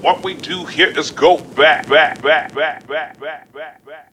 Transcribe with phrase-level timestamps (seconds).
[0.00, 4.12] What we do here is go back, back, back, back, back, back, back, back.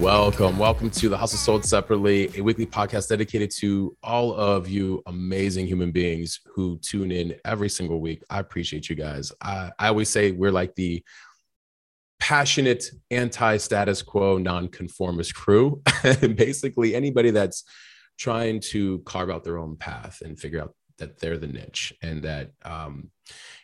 [0.00, 0.58] Welcome.
[0.58, 5.68] Welcome to The Hustle Sold Separately, a weekly podcast dedicated to all of you amazing
[5.68, 8.24] human beings who tune in every single week.
[8.30, 9.32] I appreciate you guys.
[9.42, 11.04] I, I always say we're like the
[12.20, 15.82] passionate anti-status quo non-conformist crew.
[16.20, 17.64] Basically anybody that's
[18.18, 22.22] trying to carve out their own path and figure out that they're the niche and
[22.24, 23.10] that um,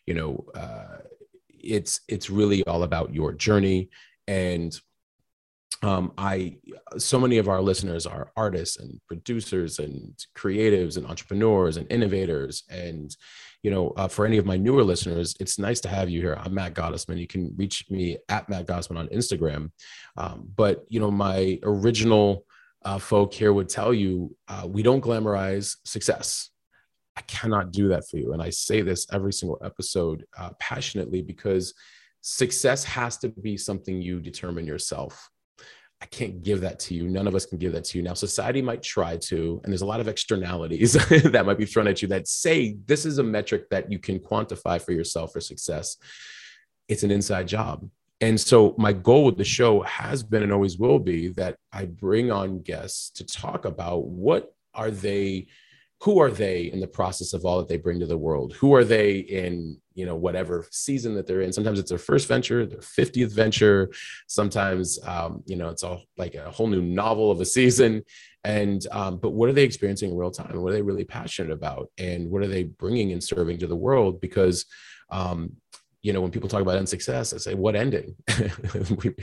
[0.06, 0.98] you know uh,
[1.48, 3.90] it's it's really all about your journey.
[4.26, 4.78] And
[5.82, 6.58] um, I
[6.96, 12.62] so many of our listeners are artists and producers and creatives and entrepreneurs and innovators
[12.70, 13.14] and
[13.64, 16.38] you know uh, for any of my newer listeners it's nice to have you here.
[16.38, 17.18] I'm Matt Gottesman.
[17.18, 19.72] You can reach me at Matt Gottesman on Instagram.
[20.16, 22.44] Um, but you know my original
[22.84, 26.50] uh, folk here would tell you uh, we don't glamorize success.
[27.16, 28.34] I cannot do that for you.
[28.34, 31.72] And I say this every single episode uh, passionately because
[32.20, 35.30] success has to be something you determine yourself
[36.04, 37.08] I can't give that to you.
[37.08, 38.04] None of us can give that to you.
[38.04, 41.88] Now, society might try to, and there's a lot of externalities that might be thrown
[41.88, 45.40] at you that say this is a metric that you can quantify for yourself for
[45.40, 45.96] success.
[46.88, 47.88] It's an inside job.
[48.20, 51.86] And so, my goal with the show has been and always will be that I
[51.86, 55.46] bring on guests to talk about what are they
[56.04, 58.52] who are they in the process of all that they bring to the world?
[58.60, 61.50] Who are they in you know whatever season that they're in?
[61.50, 63.90] Sometimes it's their first venture their 50th venture.
[64.26, 68.02] Sometimes um, you know it's all like a whole new novel of a season.
[68.44, 70.60] And um, but what are they experiencing in real time?
[70.60, 71.90] What are they really passionate about?
[71.96, 74.20] And what are they bringing and serving to the world?
[74.20, 74.66] Because
[75.08, 75.56] um,
[76.04, 78.14] you know, when people talk about end success, I say, what ending?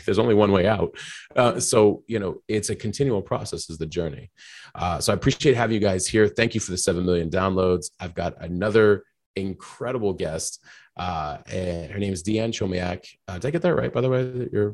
[0.06, 0.96] There's only one way out.
[1.36, 4.32] Uh, so, you know, it's a continual process is the journey.
[4.74, 6.28] Uh, so I appreciate having you guys here.
[6.28, 7.92] Thank you for the 7 million downloads.
[8.00, 9.04] I've got another
[9.36, 10.66] incredible guest.
[10.98, 13.06] Uh, and her name is Deanne Chomiak.
[13.28, 14.50] Uh, did I get that right, by the way?
[14.52, 14.74] You're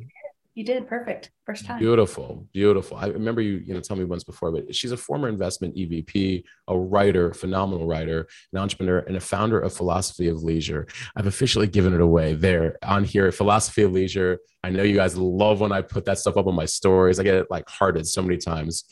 [0.57, 1.77] you did perfect first time.
[1.77, 2.97] Beautiful, beautiful.
[2.97, 6.43] I remember you, you know, tell me once before, but she's a former investment EVP,
[6.67, 10.87] a writer, phenomenal writer, an entrepreneur, and a founder of Philosophy of Leisure.
[11.15, 13.31] I've officially given it away there on here.
[13.31, 14.39] Philosophy of Leisure.
[14.63, 17.19] I know you guys love when I put that stuff up on my stories.
[17.19, 18.85] I get it like hearted so many times.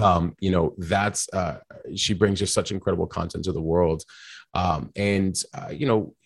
[0.00, 1.60] Um, you know, that's uh,
[1.94, 4.02] she brings just such incredible content to the world.
[4.52, 6.16] Um, and uh, you know,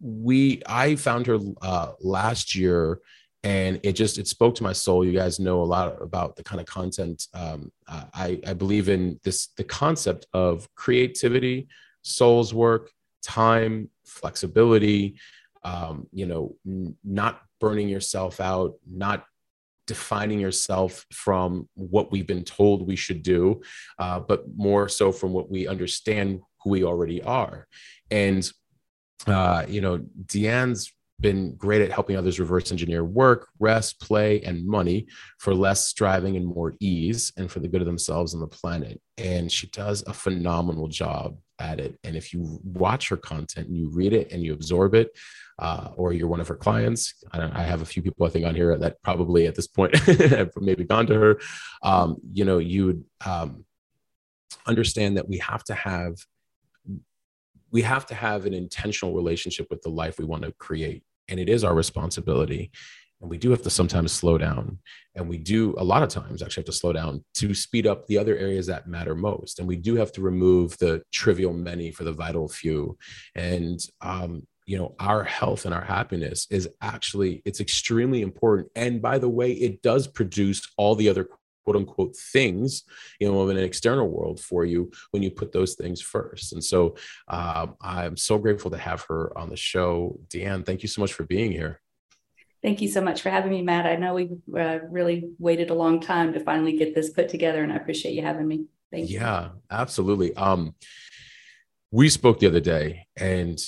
[0.00, 3.00] we I found her uh, last year
[3.44, 5.04] and it just it spoke to my soul.
[5.04, 9.18] You guys know a lot about the kind of content um, I, I believe in
[9.24, 11.68] this the concept of creativity
[12.02, 12.90] soul's work
[13.22, 15.16] time flexibility
[15.64, 19.24] um, you know n- not burning yourself out not
[19.86, 23.60] defining yourself from what we've been told we should do
[23.98, 27.66] uh, but more so from what we understand who we already are.
[28.10, 28.50] And
[29.26, 30.92] uh, you know deanne's
[31.22, 35.06] been great at helping others reverse engineer work, rest, play, and money
[35.38, 39.00] for less striving and more ease and for the good of themselves and the planet.
[39.16, 41.98] And she does a phenomenal job at it.
[42.04, 45.16] And if you watch her content and you read it and you absorb it,
[45.58, 48.44] uh, or you're one of her clients, I, I, have a few people I think
[48.46, 51.40] on here that probably at this point have maybe gone to her.
[51.82, 53.64] Um, you know, you would um,
[54.66, 56.16] understand that we have to have
[57.70, 61.40] we have to have an intentional relationship with the life we want to create and
[61.40, 62.70] it is our responsibility.
[63.22, 64.78] And we do have to sometimes slow down.
[65.14, 68.06] And we do a lot of times actually have to slow down to speed up
[68.06, 69.58] the other areas that matter most.
[69.58, 72.98] And we do have to remove the trivial many for the vital few.
[73.34, 78.68] And um, you know our health and our happiness is actually it's extremely important.
[78.76, 81.24] And by the way it does produce all the other
[81.64, 82.84] quote unquote things
[83.20, 86.52] you know in an external world for you when you put those things first.
[86.52, 86.96] And so
[87.28, 90.18] uh, i'm so grateful to have her on the show.
[90.28, 91.80] Deanne thank you so much for being here.
[92.62, 93.86] Thank you so much for having me matt.
[93.86, 97.62] I know we've uh, really waited a long time to finally get this put together
[97.62, 98.66] and i appreciate you having me.
[98.90, 99.18] Thank you.
[99.18, 100.34] Yeah absolutely.
[100.36, 100.74] Um
[101.90, 103.60] we spoke the other day and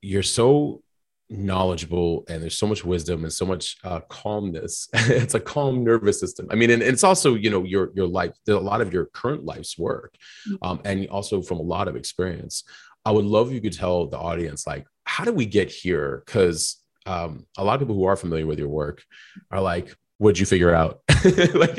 [0.00, 0.82] you're so
[1.30, 4.88] knowledgeable and there's so much wisdom and so much uh, calmness.
[4.94, 6.46] It's a calm nervous system.
[6.50, 9.06] I mean and, and, it's also you know your your life a lot of your
[9.06, 10.14] current life's work
[10.48, 10.56] mm-hmm.
[10.62, 12.64] um, and also from a lot of experience.
[13.04, 16.22] I would love if you could tell the audience like how do we get here?
[16.24, 19.02] Because um, a lot of people who are familiar with your work
[19.50, 21.00] are like what'd you figure out?
[21.54, 21.76] Like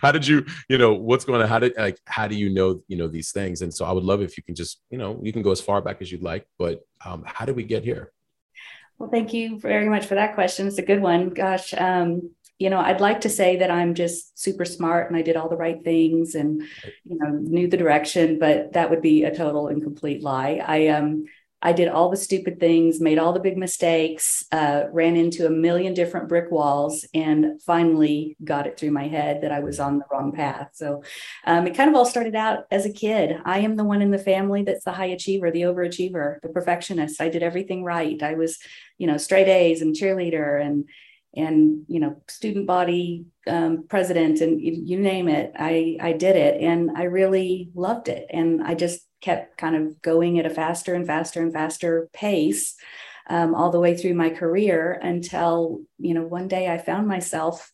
[0.00, 1.48] how did you you know what's going on?
[1.48, 3.62] How did like how do you know you know these things?
[3.62, 5.60] And so i would love if you can just you know you can go as
[5.60, 8.12] far back as you'd like but um, how did we get here
[9.00, 10.66] Well, thank you very much for that question.
[10.68, 11.30] It's a good one.
[11.30, 15.22] Gosh, um, you know, I'd like to say that I'm just super smart and I
[15.22, 16.60] did all the right things and,
[17.04, 20.62] you know, knew the direction, but that would be a total and complete lie.
[20.62, 21.24] I um
[21.62, 25.50] I did all the stupid things, made all the big mistakes, uh, ran into a
[25.50, 29.98] million different brick walls, and finally got it through my head that I was on
[29.98, 30.70] the wrong path.
[30.72, 31.02] So
[31.46, 33.36] um, it kind of all started out as a kid.
[33.44, 37.20] I am the one in the family that's the high achiever, the overachiever, the perfectionist.
[37.20, 38.22] I did everything right.
[38.22, 38.58] I was,
[39.00, 40.84] you know, straight A's and cheerleader and
[41.34, 45.52] and you know student body um, president and you, name it.
[45.56, 48.26] I i did it and i really loved it.
[48.30, 52.74] And i just kept kind of going at a faster and faster and faster pace
[53.28, 57.72] um, all the way through my career until you know one day i found myself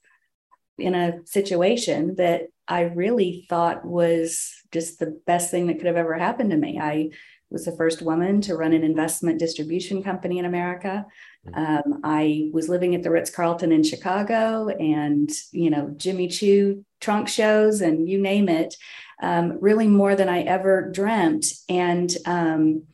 [0.79, 5.97] in a situation that i really thought was just the best thing that could have
[5.97, 6.79] ever happened to me.
[6.79, 7.11] I
[7.51, 11.05] was the first woman to run an investment distribution company in america
[11.47, 11.57] mm.
[11.57, 17.29] um, i was living at the ritz-carlton in chicago and you know jimmy choo trunk
[17.29, 18.75] shows and you name it
[19.23, 21.47] um, really more than I ever dreamt.
[21.69, 22.85] And um,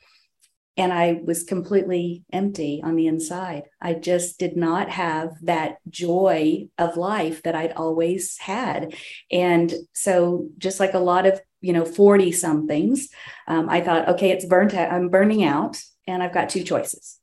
[0.79, 3.65] and I was completely empty on the inside.
[3.79, 8.95] I just did not have that joy of life that I'd always had.
[9.31, 13.09] And so, just like a lot of you know 40 somethings,
[13.47, 14.93] um, I thought, okay, it's burnt out.
[14.93, 17.19] I'm burning out, and I've got two choices.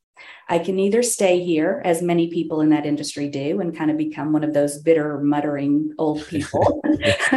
[0.47, 3.97] I can either stay here, as many people in that industry do, and kind of
[3.97, 6.81] become one of those bitter, muttering old people,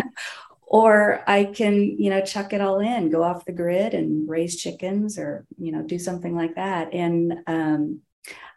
[0.62, 4.56] or I can, you know, chuck it all in, go off the grid and raise
[4.56, 6.94] chickens or, you know, do something like that.
[6.94, 8.00] And um,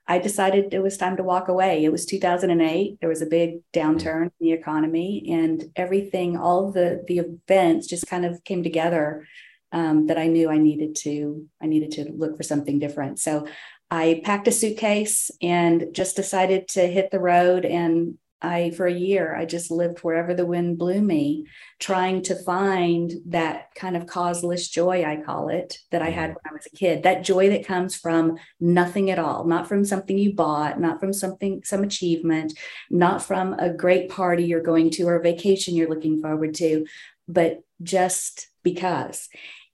[0.07, 1.83] I decided it was time to walk away.
[1.83, 2.99] It was 2008.
[2.99, 8.07] There was a big downturn in the economy and everything, all the, the events just
[8.07, 9.27] kind of came together
[9.71, 13.19] um, that I knew I needed to, I needed to look for something different.
[13.19, 13.47] So
[13.89, 18.93] I packed a suitcase and just decided to hit the road and I, for a
[18.93, 21.47] year, I just lived wherever the wind blew me,
[21.79, 26.37] trying to find that kind of causeless joy, I call it, that I had mm-hmm.
[26.43, 27.03] when I was a kid.
[27.03, 31.11] That joy that comes from nothing at all, not from something you bought, not from
[31.11, 32.53] something, some achievement,
[32.91, 36.85] not from a great party you're going to or a vacation you're looking forward to,
[37.27, 39.27] but just because.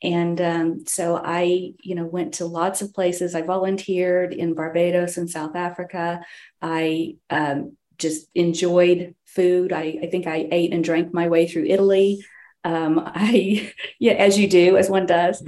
[0.04, 3.36] And um, so I, you know, went to lots of places.
[3.36, 6.22] I volunteered in Barbados and South Africa.
[6.62, 9.72] I um, just enjoyed food.
[9.72, 12.26] I, I think I ate and drank my way through Italy.
[12.64, 15.44] Um, I, yeah, as you do, as one does.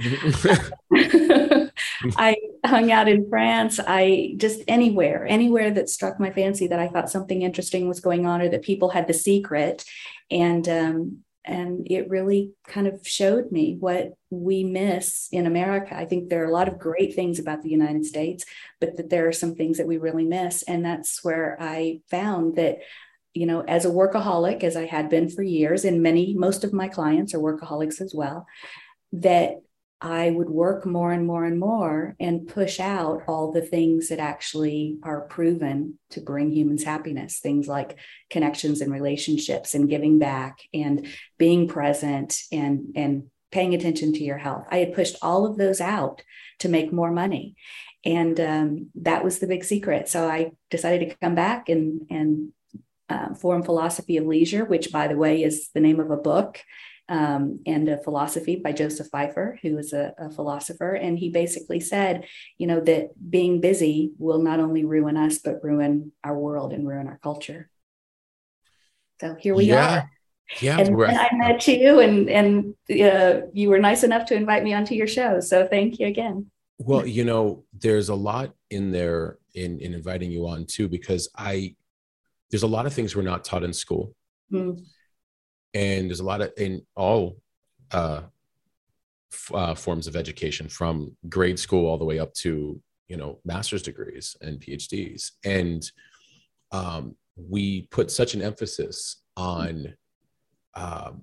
[2.16, 3.80] I hung out in France.
[3.84, 8.26] I just anywhere, anywhere that struck my fancy that I thought something interesting was going
[8.26, 9.84] on or that people had the secret.
[10.30, 15.96] And um, and it really kind of showed me what we miss in America.
[15.96, 18.44] I think there are a lot of great things about the United States,
[18.80, 20.62] but that there are some things that we really miss.
[20.62, 22.78] And that's where I found that,
[23.34, 26.72] you know, as a workaholic, as I had been for years, and many, most of
[26.72, 28.46] my clients are workaholics as well,
[29.12, 29.56] that
[30.00, 34.18] I would work more and more and more and push out all the things that
[34.18, 37.38] actually are proven to bring humans happiness.
[37.38, 37.96] Things like
[38.28, 41.06] connections and relationships and giving back and
[41.38, 44.66] being present and, and paying attention to your health.
[44.70, 46.22] I had pushed all of those out
[46.58, 47.56] to make more money.
[48.04, 50.08] And um, that was the big secret.
[50.08, 52.52] So I decided to come back and, and
[53.08, 56.60] uh, form Philosophy of Leisure, which, by the way, is the name of a book
[57.08, 60.94] um, and a philosophy by Joseph Pfeiffer, who is a, a, philosopher.
[60.94, 65.62] And he basically said, you know, that being busy will not only ruin us, but
[65.62, 67.68] ruin our world and ruin our culture.
[69.20, 69.98] So here we yeah.
[69.98, 70.10] are.
[70.60, 74.74] Yeah, and I met you, and and uh, you were nice enough to invite me
[74.74, 75.40] onto your show.
[75.40, 76.50] So thank you again.
[76.76, 81.30] Well, you know, there's a lot in there in in inviting you on too, because
[81.34, 81.76] I
[82.50, 84.14] there's a lot of things we're not taught in school.
[84.52, 84.84] Mm
[85.74, 87.36] and there's a lot of in all
[87.90, 88.22] uh,
[89.32, 93.38] f- uh, forms of education from grade school all the way up to you know
[93.44, 95.90] master's degrees and phds and
[96.72, 99.94] um, we put such an emphasis on
[100.74, 101.22] um,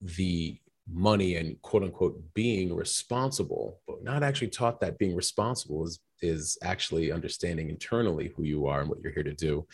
[0.00, 0.58] the
[0.92, 6.58] money and quote unquote being responsible but not actually taught that being responsible is is
[6.62, 9.66] actually understanding internally who you are and what you're here to do.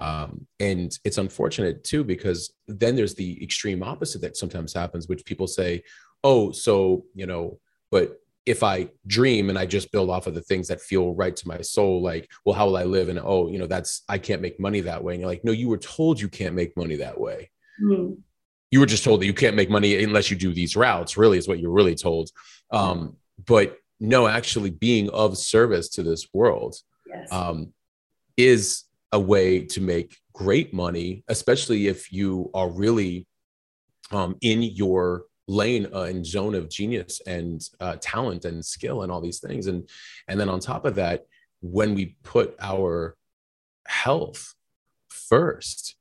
[0.00, 5.24] Um, and it's unfortunate too, because then there's the extreme opposite that sometimes happens, which
[5.24, 5.82] people say,
[6.22, 7.58] oh, so, you know,
[7.90, 11.34] but if I dream and I just build off of the things that feel right
[11.34, 13.08] to my soul, like, well, how will I live?
[13.08, 15.14] And oh, you know, that's, I can't make money that way.
[15.14, 17.50] And you're like, no, you were told you can't make money that way.
[17.82, 18.14] Mm-hmm.
[18.70, 21.38] You were just told that you can't make money unless you do these routes, really,
[21.38, 22.30] is what you're really told.
[22.70, 26.76] Um, but no, actually being of service to this world.
[27.06, 27.32] yes.
[27.32, 27.72] um,
[28.36, 33.26] is a way to make great money, especially if you are really
[34.10, 39.12] um, in your lane uh, and zone of genius and uh, talent and skill and
[39.12, 39.66] all these things.
[39.66, 39.88] And
[40.28, 41.26] and then on top of that,
[41.60, 43.16] when we put our
[43.86, 44.54] health
[45.08, 45.96] first,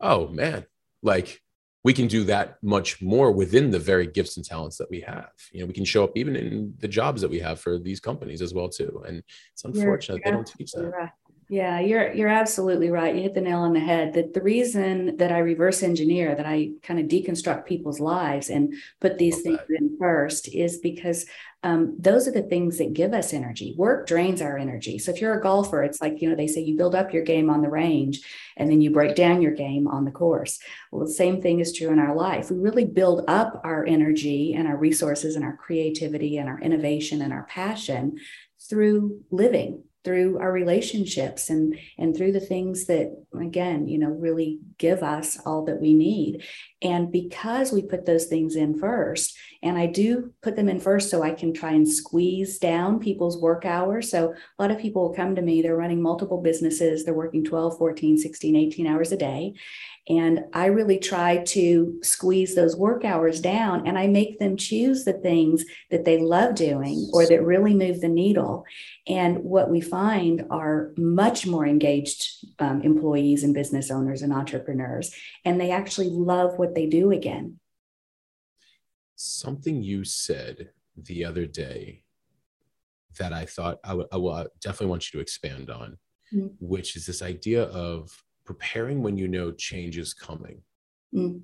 [0.00, 0.64] oh man,
[1.02, 1.42] like
[1.86, 5.30] we can do that much more within the very gifts and talents that we have.
[5.52, 8.00] You know, we can show up even in the jobs that we have for these
[8.00, 9.04] companies as well too.
[9.06, 10.90] And it's unfortunate they don't teach that.
[10.90, 11.10] Right.
[11.48, 13.14] Yeah, you're you're absolutely right.
[13.14, 14.14] You hit the nail on the head.
[14.14, 18.74] That the reason that I reverse engineer, that I kind of deconstruct people's lives and
[19.00, 21.24] put these things in first, is because
[21.62, 23.76] um, those are the things that give us energy.
[23.78, 24.98] Work drains our energy.
[24.98, 27.22] So if you're a golfer, it's like you know they say you build up your
[27.22, 28.22] game on the range,
[28.56, 30.58] and then you break down your game on the course.
[30.90, 32.50] Well, the same thing is true in our life.
[32.50, 37.22] We really build up our energy and our resources and our creativity and our innovation
[37.22, 38.16] and our passion
[38.68, 43.10] through living through our relationships and and through the things that
[43.40, 46.44] again you know really give us all that we need.
[46.80, 51.10] And because we put those things in first and i do put them in first
[51.10, 54.08] so i can try and squeeze down people's work hours.
[54.10, 57.44] So a lot of people will come to me they're running multiple businesses they're working
[57.44, 59.54] 12 14 16 18 hours a day
[60.08, 65.04] and I really try to squeeze those work hours down and I make them choose
[65.04, 68.64] the things that they love doing or that really move the needle.
[69.08, 75.12] And what we find are much more engaged um, employees and business owners and entrepreneurs,
[75.44, 77.58] and they actually love what they do again.
[79.16, 82.04] Something you said the other day
[83.18, 85.98] that I thought I, w- I will definitely want you to expand on,
[86.32, 86.48] mm-hmm.
[86.60, 90.62] which is this idea of preparing when you know change is coming
[91.14, 91.42] mm.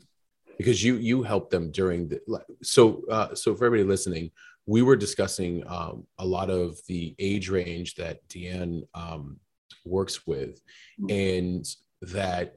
[0.57, 2.21] because you you help them during the
[2.63, 4.31] so uh, so for everybody listening
[4.67, 9.39] we were discussing um, a lot of the age range that deanne um,
[9.85, 10.61] works with
[11.01, 11.11] mm.
[11.11, 11.67] and
[12.13, 12.57] that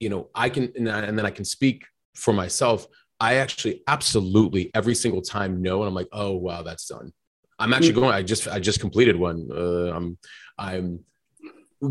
[0.00, 1.84] you know i can and, I, and then i can speak
[2.14, 2.86] for myself
[3.20, 7.12] i actually absolutely every single time know and i'm like oh wow that's done
[7.58, 8.02] i'm actually mm.
[8.02, 10.18] going i just i just completed one uh, i'm
[10.58, 11.00] i'm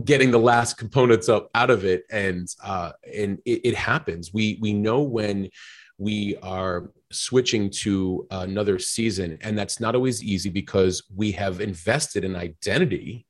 [0.03, 2.03] getting the last components up out of it.
[2.09, 4.33] And uh and it, it happens.
[4.33, 5.49] We we know when
[5.97, 12.25] we are switching to another season and that's not always easy because we have invested
[12.25, 13.25] an identity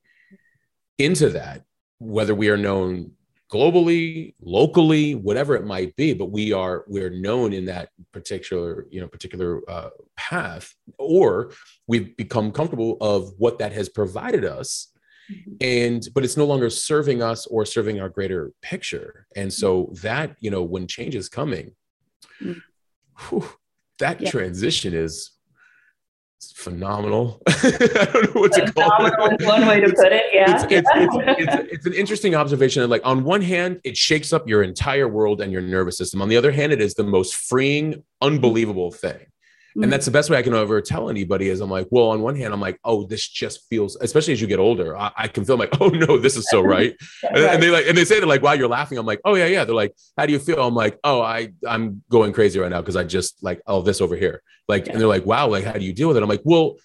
[0.97, 1.63] into that
[1.99, 3.11] whether we are known
[3.51, 8.99] globally locally whatever it might be but we are we're known in that particular you
[8.99, 11.51] know particular uh, path or
[11.85, 14.91] we've become comfortable of what that has provided us
[15.31, 15.55] Mm-hmm.
[15.59, 20.37] and but it's no longer serving us or serving our greater picture and so that
[20.39, 21.71] you know when change is coming
[22.41, 22.61] mm.
[23.27, 23.49] whew,
[23.99, 24.29] that yeah.
[24.29, 25.37] transition is
[26.39, 27.41] phenomenal.
[27.47, 29.43] I don't know what to call it.
[29.45, 30.55] One way to put it, yeah.
[30.55, 32.87] It's, it's, it's, it's, it's, an interesting observation.
[32.89, 36.21] Like on one hand, it shakes up your entire world and your nervous system.
[36.21, 39.25] On the other hand, it is the most freeing, unbelievable thing.
[39.77, 39.83] Mm-hmm.
[39.83, 42.21] And that's the best way I can ever tell anybody is I'm like, well, on
[42.21, 45.27] one hand, I'm like, oh, this just feels, especially as you get older, I, I
[45.27, 46.95] can feel like, oh no, this is so right.
[47.23, 47.35] right.
[47.35, 48.97] and, they like, and they say they're like, wow, you're laughing.
[48.97, 49.65] I'm like, oh yeah, yeah.
[49.65, 50.65] They're like, how do you feel?
[50.65, 54.01] I'm like, oh, I, I'm going crazy right now because I just like, oh, this
[54.01, 54.41] over here.
[54.67, 54.93] Like, yeah.
[54.93, 56.23] and they're like, wow, like, how do you deal with it?
[56.23, 56.77] I'm like, well,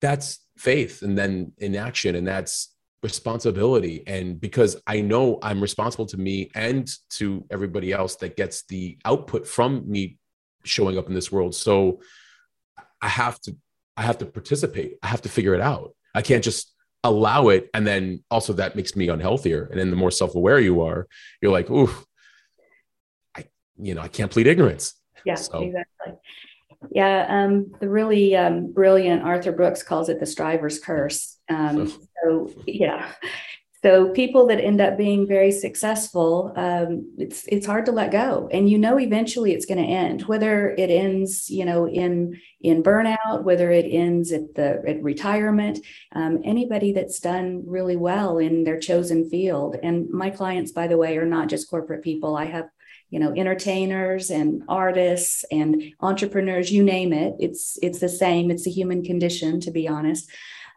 [0.00, 2.14] that's faith and then in action.
[2.14, 4.02] And that's responsibility.
[4.06, 8.98] And because I know I'm responsible to me and to everybody else that gets the
[9.04, 10.17] output from me
[10.68, 11.54] showing up in this world.
[11.54, 12.00] So
[13.00, 13.56] I have to
[13.96, 14.98] I have to participate.
[15.02, 15.94] I have to figure it out.
[16.14, 16.72] I can't just
[17.04, 19.70] allow it and then also that makes me unhealthier.
[19.70, 21.06] And then the more self-aware you are,
[21.40, 21.90] you're like, ooh,
[23.36, 23.46] I
[23.76, 24.94] you know, I can't plead ignorance.
[25.24, 25.60] Yeah, so.
[25.60, 26.14] exactly.
[26.92, 31.36] Yeah, um, the really um, brilliant Arthur Brooks calls it the striver's curse.
[31.48, 33.10] Um, so yeah,
[33.82, 38.48] so people that end up being very successful, um, it's it's hard to let go,
[38.50, 40.22] and you know eventually it's going to end.
[40.22, 45.78] Whether it ends, you know, in in burnout, whether it ends at the at retirement,
[46.12, 49.76] um, anybody that's done really well in their chosen field.
[49.80, 52.36] And my clients, by the way, are not just corporate people.
[52.36, 52.68] I have
[53.10, 58.66] you know entertainers and artists and entrepreneurs you name it it's it's the same it's
[58.66, 60.28] a human condition to be honest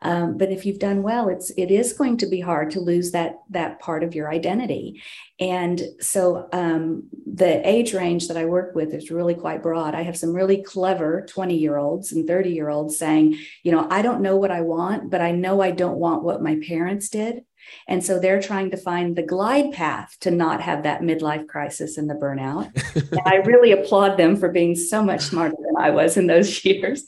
[0.02, 3.12] um, but if you've done well, it's it is going to be hard to lose
[3.12, 5.02] that that part of your identity.
[5.40, 9.94] And so um, the age range that I work with is really quite broad.
[9.94, 13.88] I have some really clever 20 year olds and 30 year olds saying, you know,
[13.90, 17.10] I don't know what I want, but I know I don't want what my parents
[17.10, 17.44] did.
[17.88, 21.98] And so they're trying to find the glide path to not have that midlife crisis
[21.98, 22.72] and the burnout.
[23.12, 26.64] and I really applaud them for being so much smarter than I was in those
[26.66, 27.04] years.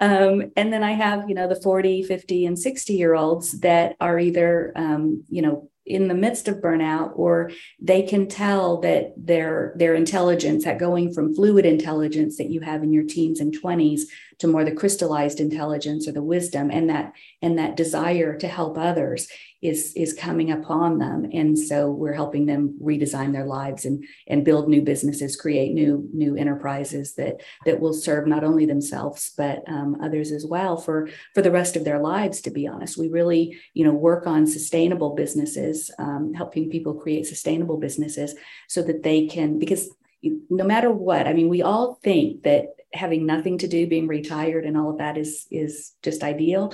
[0.00, 3.96] Um, and then I have, you know, the 40, 50, and 60 year olds that
[4.00, 9.12] are either, um, you know, in the midst of burnout or they can tell that
[9.16, 13.58] their their intelligence at going from fluid intelligence that you have in your teens and
[13.60, 14.02] 20s
[14.38, 18.78] to more the crystallized intelligence or the wisdom and that and that desire to help
[18.78, 19.26] others
[19.62, 21.28] is is coming upon them.
[21.32, 26.08] And so we're helping them redesign their lives and and build new businesses create new
[26.12, 31.08] new enterprises that that will serve not only themselves but um, others as well for
[31.34, 32.98] for the rest of their lives to be honest.
[32.98, 38.34] We really you know work on sustainable businesses um, helping people create sustainable businesses
[38.68, 39.90] so that they can because
[40.22, 44.64] no matter what i mean we all think that having nothing to do being retired
[44.64, 46.72] and all of that is is just ideal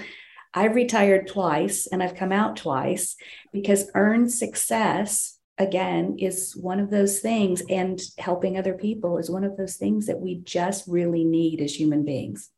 [0.57, 3.15] I've retired twice and I've come out twice
[3.53, 9.45] because earned success, again, is one of those things, and helping other people is one
[9.45, 12.51] of those things that we just really need as human beings.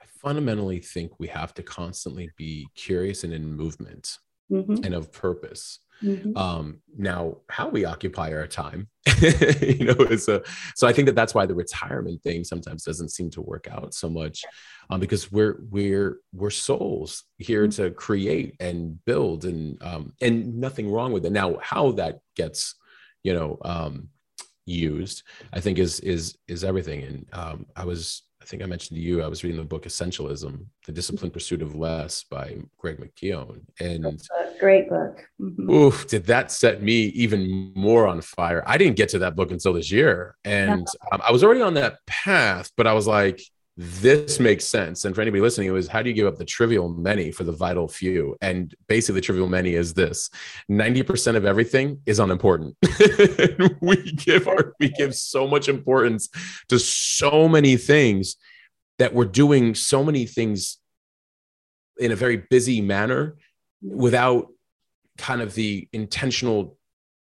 [0.00, 4.16] I fundamentally think we have to constantly be curious and in movement
[4.50, 4.84] mm-hmm.
[4.84, 5.80] and of purpose.
[6.02, 6.36] Mm-hmm.
[6.36, 8.88] Um, now, how we occupy our time,
[9.20, 10.42] you know, is a
[10.74, 13.94] so I think that that's why the retirement thing sometimes doesn't seem to work out
[13.94, 14.44] so much,
[14.88, 17.82] um, because we're we're we're souls here mm-hmm.
[17.82, 21.32] to create and build and um, and nothing wrong with it.
[21.32, 22.76] Now, how that gets,
[23.22, 24.08] you know, um,
[24.64, 27.02] used, I think is is is everything.
[27.02, 29.84] And um, I was I think I mentioned to you, I was reading the book
[29.84, 33.60] Essentialism, The Disciplined Pursuit of Less by Greg McKeown.
[33.78, 34.20] And
[34.58, 35.26] great book.
[35.40, 35.70] Mm-hmm.
[35.70, 38.62] Oof, did that set me even more on fire?
[38.66, 40.36] I didn't get to that book until this year.
[40.44, 43.42] And um, I was already on that path, but I was like,
[43.82, 45.06] this makes sense.
[45.06, 47.44] And for anybody listening, it was how do you give up the trivial many for
[47.44, 48.36] the vital few?
[48.42, 50.28] And basically, the trivial many is this
[50.70, 52.76] 90% of everything is unimportant.
[53.80, 56.28] we give our, we give so much importance
[56.68, 58.36] to so many things
[58.98, 60.76] that we're doing so many things
[61.98, 63.38] in a very busy manner
[63.80, 64.48] without
[65.16, 66.76] kind of the intentional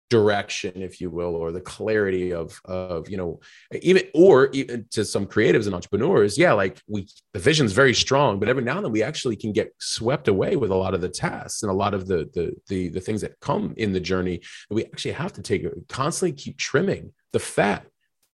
[0.09, 3.39] direction if you will or the clarity of of you know
[3.81, 8.39] even or even to some creatives and entrepreneurs yeah like we the vision's very strong
[8.39, 11.01] but every now and then we actually can get swept away with a lot of
[11.01, 13.99] the tasks and a lot of the the the, the things that come in the
[13.99, 14.39] journey
[14.69, 17.85] that we actually have to take constantly keep trimming the fat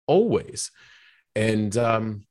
[0.06, 0.72] always.
[1.36, 2.26] And um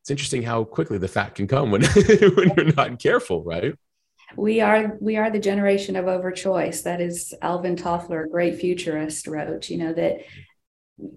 [0.00, 1.82] it's interesting how quickly the fat can come when
[2.36, 3.74] when you're not careful right
[4.36, 6.82] we are we are the generation of overchoice.
[6.84, 10.18] That is alvin toffler a great futurist wrote you know that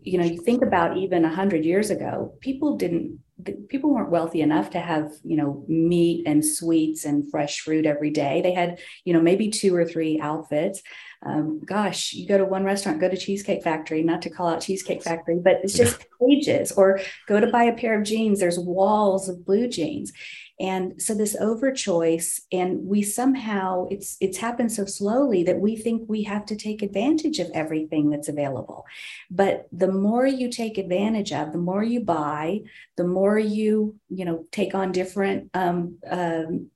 [0.02, 3.20] you know you think about even 100 years ago people didn't
[3.68, 8.12] people weren't wealthy enough to have you know meat and sweets and fresh fruit every
[8.12, 8.42] day.
[8.42, 10.82] They had you know maybe two or three outfits.
[11.26, 14.60] Um, gosh you go to one restaurant go to cheesecake factory not to call out
[14.60, 16.72] cheesecake factory but it's just pages.
[16.74, 18.40] Or go to buy a pair of jeans.
[18.40, 20.12] There's walls of blue jeans
[20.60, 26.04] and so this overchoice and we somehow it's it's happened so slowly that we think
[26.08, 28.86] we have to take advantage of everything that's available.
[29.32, 32.62] But the more you take advantage of the more you buy
[32.98, 36.70] the more you you know take on different um, um,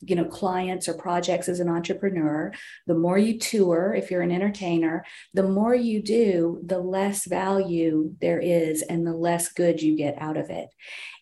[0.00, 2.52] you know clients or projects as an entrepreneur
[2.86, 8.14] the more you tour if you're an entertainer the more you do the less value
[8.20, 10.68] there is and the less good you get out of it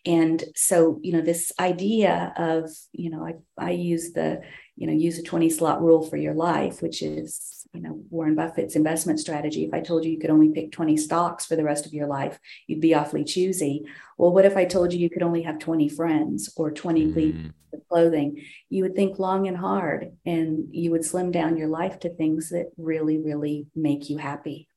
[0.07, 4.41] and so you know this idea of you know i, I use the
[4.75, 8.33] you know use a 20 slot rule for your life which is you know warren
[8.35, 9.65] buffett's investment strategy.
[9.65, 12.07] If i told you you could only pick 20 stocks for the rest of your
[12.07, 13.85] life you'd be awfully choosy.
[14.17, 17.53] Well what if i told you you could only have 20 friends or 20 mm.
[17.73, 21.99] of clothing, you would think long and hard and you would slim down your life
[21.99, 24.69] to things that really, really make you happy.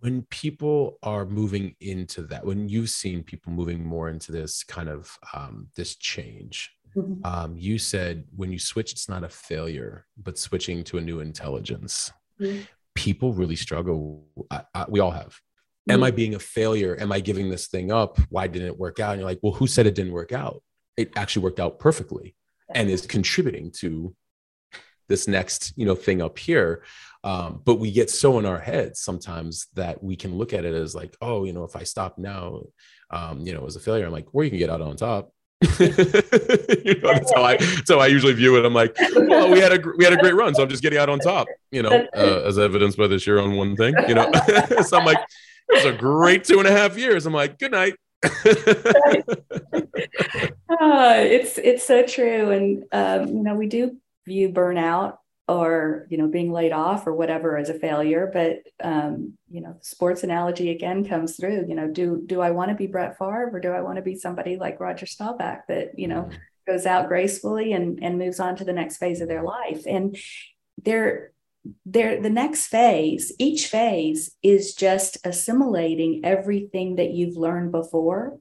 [0.00, 4.88] When people are moving into that, when you've seen people moving more into this kind
[4.88, 7.24] of um, this change, mm-hmm.
[7.24, 11.20] um, you said when you switch, it's not a failure, but switching to a new
[11.20, 12.12] intelligence.
[12.40, 12.62] Mm-hmm.
[12.94, 14.26] People really struggle.
[14.50, 15.38] I, I, we all have
[15.90, 16.16] am I mm-hmm.
[16.16, 16.98] being a failure?
[17.00, 18.18] Am I giving this thing up?
[18.28, 19.12] Why didn't it work out?
[19.12, 20.62] And you're like, well, who said it didn't work out?
[20.98, 22.34] it actually worked out perfectly
[22.74, 24.14] and is contributing to
[25.08, 26.82] this next you know thing up here
[27.28, 30.74] um, but we get so in our heads sometimes that we can look at it
[30.74, 32.62] as like oh you know if i stop now
[33.10, 35.30] um, you know as a failure i'm like where you can get out on top
[35.80, 38.64] you know, that's how I that's how I usually view it.
[38.64, 41.00] I'm like, well, we had a we had a great run, so I'm just getting
[41.00, 44.14] out on top, you know, uh, as evidenced by this year on one thing, you
[44.14, 44.30] know.
[44.86, 47.26] so I'm like, it was a great two and a half years.
[47.26, 47.96] I'm like, good night.
[48.24, 48.30] uh,
[51.26, 55.16] it's it's so true, and um, you know we do view burnout
[55.48, 59.76] or you know being laid off or whatever as a failure but um, you know
[59.80, 63.50] sports analogy again comes through you know do do i want to be brett Favre
[63.52, 66.36] or do i want to be somebody like roger staubach that you know mm-hmm.
[66.66, 70.16] goes out gracefully and and moves on to the next phase of their life and
[70.84, 71.32] they're
[71.84, 78.38] there the next phase each phase is just assimilating everything that you've learned before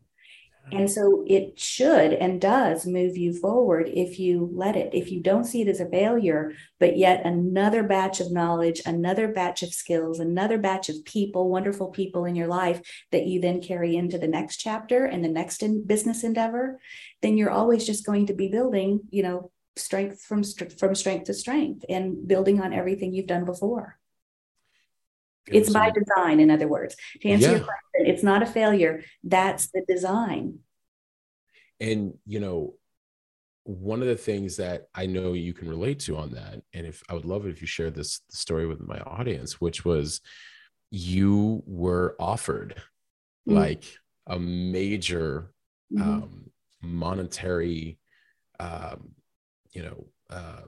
[0.69, 4.93] and so it should and does move you forward if you let it.
[4.93, 9.29] If you don't see it as a failure, but yet another batch of knowledge, another
[9.29, 13.61] batch of skills, another batch of people, wonderful people in your life that you then
[13.61, 16.79] carry into the next chapter and the next in business endeavor,
[17.21, 20.43] then you're always just going to be building, you know, strength from
[20.79, 23.96] from strength to strength and building on everything you've done before.
[25.51, 26.95] It's by design, in other words.
[27.21, 27.57] To answer yeah.
[27.57, 29.03] your question, it's not a failure.
[29.23, 30.59] That's the design.
[31.79, 32.73] And, you know,
[33.63, 37.03] one of the things that I know you can relate to on that, and if
[37.09, 40.21] I would love it if you share this story with my audience, which was
[40.89, 42.75] you were offered
[43.47, 43.57] mm-hmm.
[43.57, 43.83] like
[44.25, 45.51] a major
[45.93, 46.09] mm-hmm.
[46.09, 46.49] um,
[46.81, 47.99] monetary,
[48.59, 49.09] um,
[49.71, 50.61] you know, uh,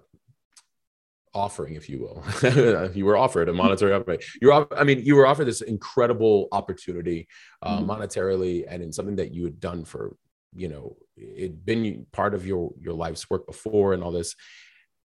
[1.39, 2.91] offering, if you will.
[2.93, 4.17] you were offered a monetary offer.
[4.41, 7.27] You were, I mean, you were offered this incredible opportunity
[7.61, 7.89] uh, mm-hmm.
[7.89, 10.15] monetarily and in something that you had done for,
[10.53, 14.35] you know, it'd been part of your your life's work before and all this,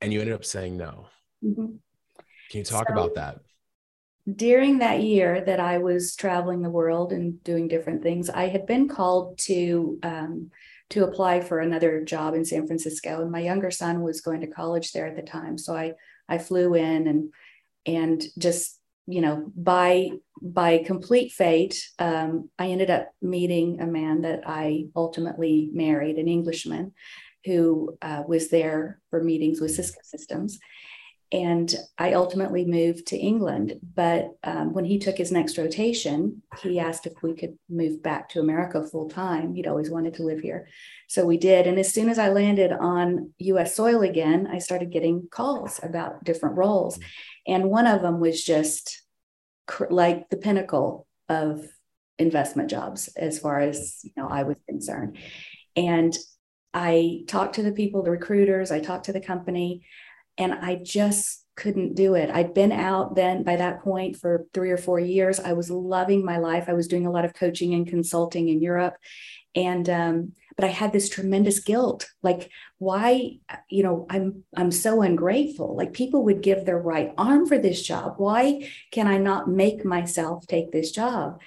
[0.01, 1.07] and you ended up saying no.
[1.45, 1.67] Mm-hmm.
[2.51, 3.41] Can you talk so, about that?
[4.31, 8.67] During that year that I was traveling the world and doing different things, I had
[8.67, 10.51] been called to um,
[10.91, 14.47] to apply for another job in San Francisco, and my younger son was going to
[14.47, 15.59] college there at the time.
[15.59, 15.95] So I
[16.29, 17.33] I flew in and
[17.87, 24.23] and just you know by by complete fate um, i ended up meeting a man
[24.23, 26.93] that i ultimately married an englishman
[27.45, 30.59] who uh, was there for meetings with cisco systems
[31.33, 33.81] and I ultimately moved to England.
[33.95, 38.29] But um, when he took his next rotation, he asked if we could move back
[38.31, 39.55] to America full time.
[39.55, 40.69] He'd always wanted to live here.
[41.09, 41.67] So we did.
[41.67, 46.23] And as soon as I landed on US soil again, I started getting calls about
[46.23, 46.99] different roles.
[47.47, 49.03] And one of them was just
[49.67, 51.65] cr- like the pinnacle of
[52.19, 55.17] investment jobs, as far as you know, I was concerned.
[55.77, 56.17] And
[56.75, 59.87] I talked to the people, the recruiters, I talked to the company
[60.39, 62.31] and I just couldn't do it.
[62.31, 65.39] I'd been out then by that point for three or four years.
[65.39, 66.65] I was loving my life.
[66.69, 68.95] I was doing a lot of coaching and consulting in Europe.
[69.55, 72.09] And, um, but I had this tremendous guilt.
[72.23, 75.77] Like, why, you know, I'm, I'm so ungrateful.
[75.77, 78.15] Like, people would give their right arm for this job.
[78.17, 81.41] Why can I not make myself take this job?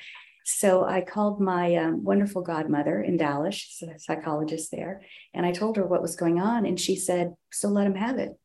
[0.48, 5.02] So I called my um, wonderful godmother in Dallas, she's a psychologist there,
[5.34, 6.68] and I told her what was going on.
[6.68, 8.38] And she said, So let him have it.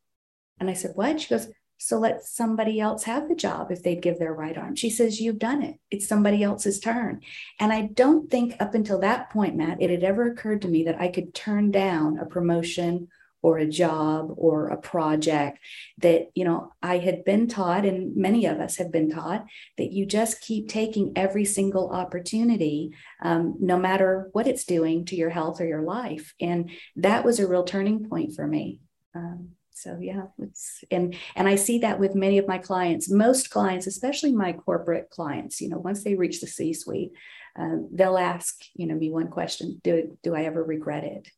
[0.61, 1.20] And I said, What?
[1.20, 4.77] She goes, So let somebody else have the job if they'd give their right arm.
[4.77, 5.81] She says, You've done it.
[5.90, 7.23] It's somebody else's turn.
[7.59, 10.85] And I don't think up until that point, Matt, it had ever occurred to me
[10.85, 13.09] that I could turn down a promotion
[13.42, 15.59] or a job or a project
[15.99, 19.44] that you know i had been taught and many of us have been taught
[19.79, 22.90] that you just keep taking every single opportunity
[23.23, 27.40] um, no matter what it's doing to your health or your life and that was
[27.40, 28.81] a real turning point for me
[29.14, 33.11] um, so yeah it's and and i see that with many of my clients.
[33.11, 37.12] Most clients especially my corporate clients you know once they reach the c suite
[37.57, 41.29] um, they'll ask you know me one question do, do i ever regret it?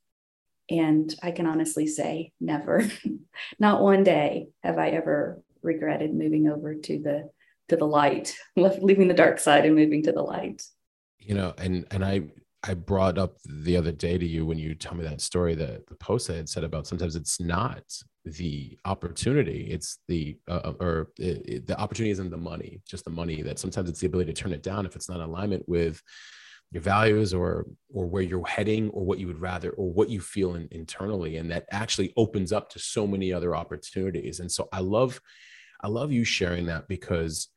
[0.70, 2.84] And i can honestly say never.
[3.58, 7.30] Not one day have i ever regretted moving over to the
[7.68, 10.62] to the light leaving the dark side and moving to the light.
[11.18, 12.22] You know and and i
[12.64, 15.86] I brought up the other day to you when you tell me that story that
[15.88, 17.82] the post I had said about sometimes it's not
[18.24, 19.68] the opportunity.
[19.70, 23.42] It's the uh, uh or it, it, the opportunity isn't the money just the money
[23.42, 26.00] that sometimes it's the ability to turn it down if it's not in alignment with
[26.70, 30.20] your values or or where you're heading or what you would rather or what you
[30.20, 31.36] feel in, internally.
[31.36, 34.40] And that actually opens up to so many other opportunities.
[34.40, 35.20] And so i love
[35.80, 37.48] i love you sharing that because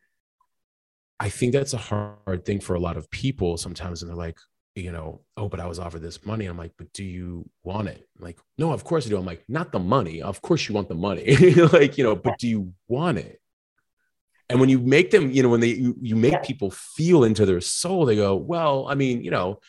[1.19, 4.01] i think that's a hard thing for a lot of people sometimes.
[4.01, 4.39] And they're like
[4.75, 6.45] you know, oh, but I was offered this money.
[6.45, 8.05] I'm like, but do you want it?
[8.17, 9.17] I'm like, no, of course I do.
[9.17, 10.21] I'm like, not the money.
[10.21, 11.35] Of course you want the money.
[11.71, 13.39] like, you know, but do you want it?
[14.49, 16.41] And when you make them, you know, when they you, you make yeah.
[16.41, 19.59] people feel into their soul, they go, well, I mean, you know,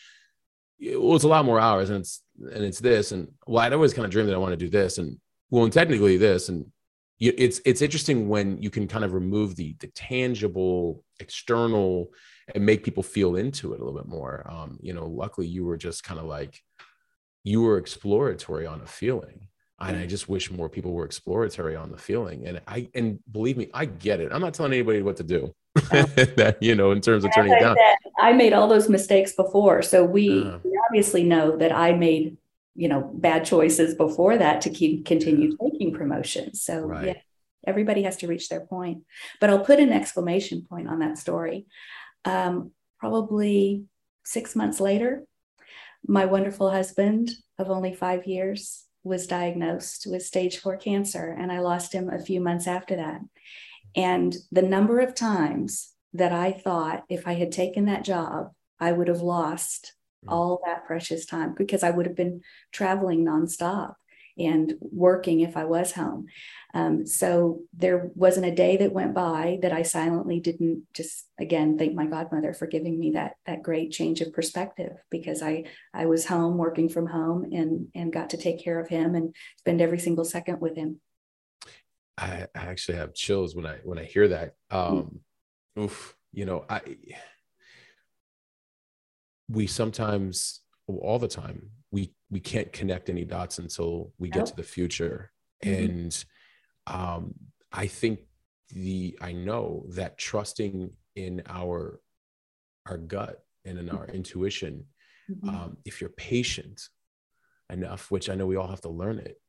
[0.79, 3.11] well, it's a lot more hours and it's and it's this.
[3.13, 4.97] And well, I'd always kind of dreamed that I want to do this.
[4.97, 5.17] And
[5.49, 6.49] well, and technically this.
[6.49, 6.65] And
[7.17, 12.11] you, it's it's interesting when you can kind of remove the the tangible external
[12.53, 14.45] and make people feel into it a little bit more.
[14.49, 16.63] Um, you know, luckily you were just kind of like
[17.43, 19.47] you were exploratory on a feeling.
[19.79, 22.47] and I just wish more people were exploratory on the feeling.
[22.47, 24.31] And I and believe me, I get it.
[24.31, 25.53] I'm not telling anybody what to do.
[25.75, 27.75] that you know, in terms of turning it down.
[28.19, 32.37] I made all those mistakes before, so we, we obviously know that I made
[32.75, 36.63] you know bad choices before that to keep continue taking promotions.
[36.63, 37.05] So right.
[37.07, 37.13] yeah,
[37.67, 39.03] everybody has to reach their point.
[39.39, 41.67] But I'll put an exclamation point on that story.
[42.27, 43.85] Um, probably
[44.25, 45.23] six months later,
[46.05, 51.59] my wonderful husband of only five years was diagnosed with stage four cancer, and I
[51.59, 53.21] lost him a few months after that.
[53.95, 58.91] And the number of times that I thought if I had taken that job, I
[58.91, 59.93] would have lost
[60.25, 60.31] mm.
[60.31, 63.95] all that precious time because I would have been traveling nonstop
[64.37, 66.27] and working if I was home.
[66.73, 71.77] Um, so there wasn't a day that went by that I silently didn't just again
[71.77, 76.05] thank my godmother for giving me that that great change of perspective because I I
[76.05, 79.81] was home working from home and and got to take care of him and spend
[79.81, 80.99] every single second with him.
[82.17, 84.55] I, I actually have chills when I when I hear that.
[84.69, 85.21] Um,
[85.77, 85.83] mm.
[85.83, 86.81] Oof, you know I
[89.49, 94.55] we sometimes all the time we we can't connect any dots until we get to
[94.55, 95.31] the future
[95.63, 95.83] mm-hmm.
[95.83, 96.25] and
[96.87, 97.33] um
[97.71, 98.19] i think
[98.69, 101.99] the i know that trusting in our
[102.87, 104.15] our gut and in our mm-hmm.
[104.15, 104.85] intuition
[105.29, 105.49] mm-hmm.
[105.49, 106.89] um if you're patient
[107.71, 109.39] enough which i know we all have to learn it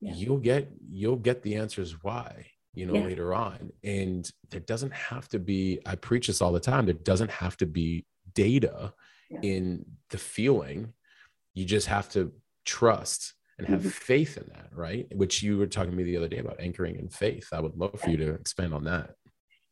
[0.00, 0.12] yeah.
[0.14, 3.04] you'll get you'll get the answers why you know yeah.
[3.04, 6.94] later on and there doesn't have to be i preach this all the time there
[6.94, 8.04] doesn't have to be
[8.34, 8.92] data
[9.30, 9.38] yeah.
[9.42, 10.92] in the feeling
[11.54, 12.32] you just have to
[12.64, 13.88] trust and have mm-hmm.
[13.88, 15.06] faith in that right?
[15.14, 17.48] Which you were talking to me the other day about anchoring in faith.
[17.52, 19.14] I would love for you to expand on that.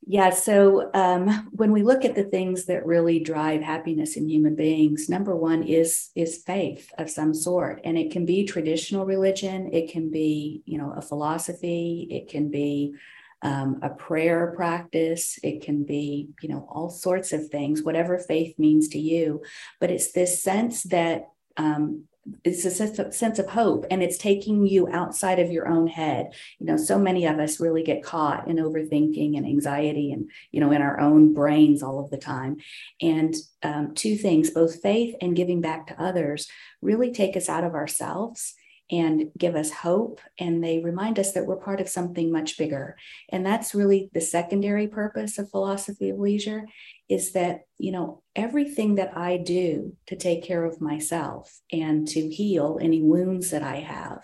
[0.05, 4.57] Yeah so um, when we look at the things that really drive happiness in human
[4.57, 7.81] beings number one is is faith of some sort.
[7.85, 12.51] And it can be traditional religion it can be you know a philosophy it can
[12.51, 12.95] be
[13.42, 18.59] um, a prayer practice it can be you know all sorts of things whatever faith
[18.59, 19.42] means to you.
[19.81, 22.05] But it's this sense that um,
[22.45, 22.71] it's a
[23.12, 26.33] sense of, hope and it's taking you outside of your own head.
[26.61, 30.61] You know so many of us really get caught in overthinking and anxiety and you
[30.61, 32.59] know in our own brains all of the time.
[33.01, 36.49] And um, two things both faith and giving back to others
[36.81, 38.55] really take us out of ourselves
[38.91, 42.97] and give us hope and they remind us that we're part of something much bigger.
[43.31, 46.67] And that's really the secondary purpose of philosophy of leisure
[47.12, 52.20] is that you know everything that i do to take care of myself and to
[52.29, 54.20] heal any wounds that i have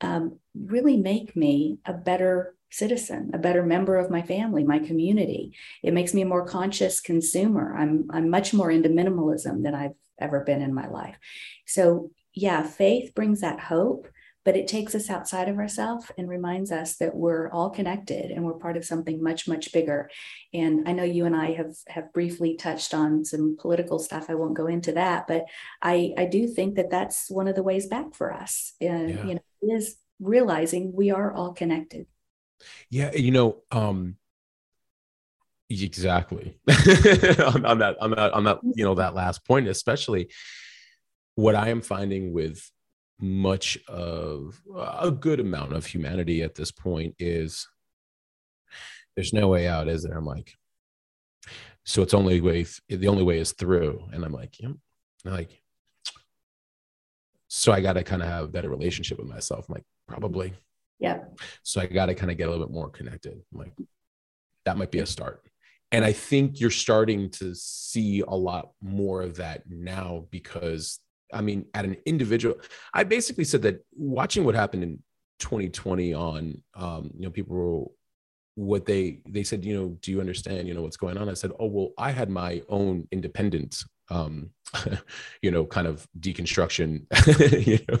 [0.00, 5.54] um, really make me a better citizen a better member of my family my community.
[5.82, 7.76] It makes me a more conscious consumer.
[7.78, 11.16] I'm i'm much more into minimalism than i've ever been in my life.
[11.66, 14.08] So yeah, faith brings that hope,
[14.44, 18.44] but it takes us outside of ourselves and reminds us that we're all connected and
[18.44, 20.10] we're part of something much, much bigger.
[20.52, 24.26] And I know you and I have have briefly touched on some political stuff.
[24.28, 25.46] I won't go into that, but
[25.82, 28.74] I I do think that that's one of the ways back for us.
[28.80, 29.24] And yeah.
[29.24, 32.06] you know, is realizing we are all connected.
[32.90, 34.16] Yeah, you know, um,
[35.70, 40.28] exactly on, on that on that on that you know that last point especially
[41.36, 42.70] what I am finding with
[43.20, 47.68] much of a good amount of humanity at this point is
[49.14, 50.16] there's no way out, is there?
[50.16, 50.54] I'm like,
[51.84, 54.70] so it's only way the only way is through, and I'm like, yeah,
[55.24, 55.60] like,
[57.48, 59.66] so I got to kind of have better relationship with myself.
[59.68, 60.54] I'm like, probably,
[60.98, 61.20] yeah.
[61.62, 63.34] So I got to kind of get a little bit more connected.
[63.34, 63.74] I'm like,
[64.64, 65.42] that might be a start.
[65.92, 70.98] And I think you're starting to see a lot more of that now because
[71.34, 72.56] I mean, at an individual,
[72.92, 75.02] I basically said that watching what happened in
[75.40, 77.84] 2020 on, um, you know, people were,
[78.56, 81.28] what they they said, you know, do you understand, you know, what's going on?
[81.28, 84.50] I said, oh well, I had my own independent, um,
[85.42, 87.06] you know, kind of deconstruction,
[87.66, 87.98] you know,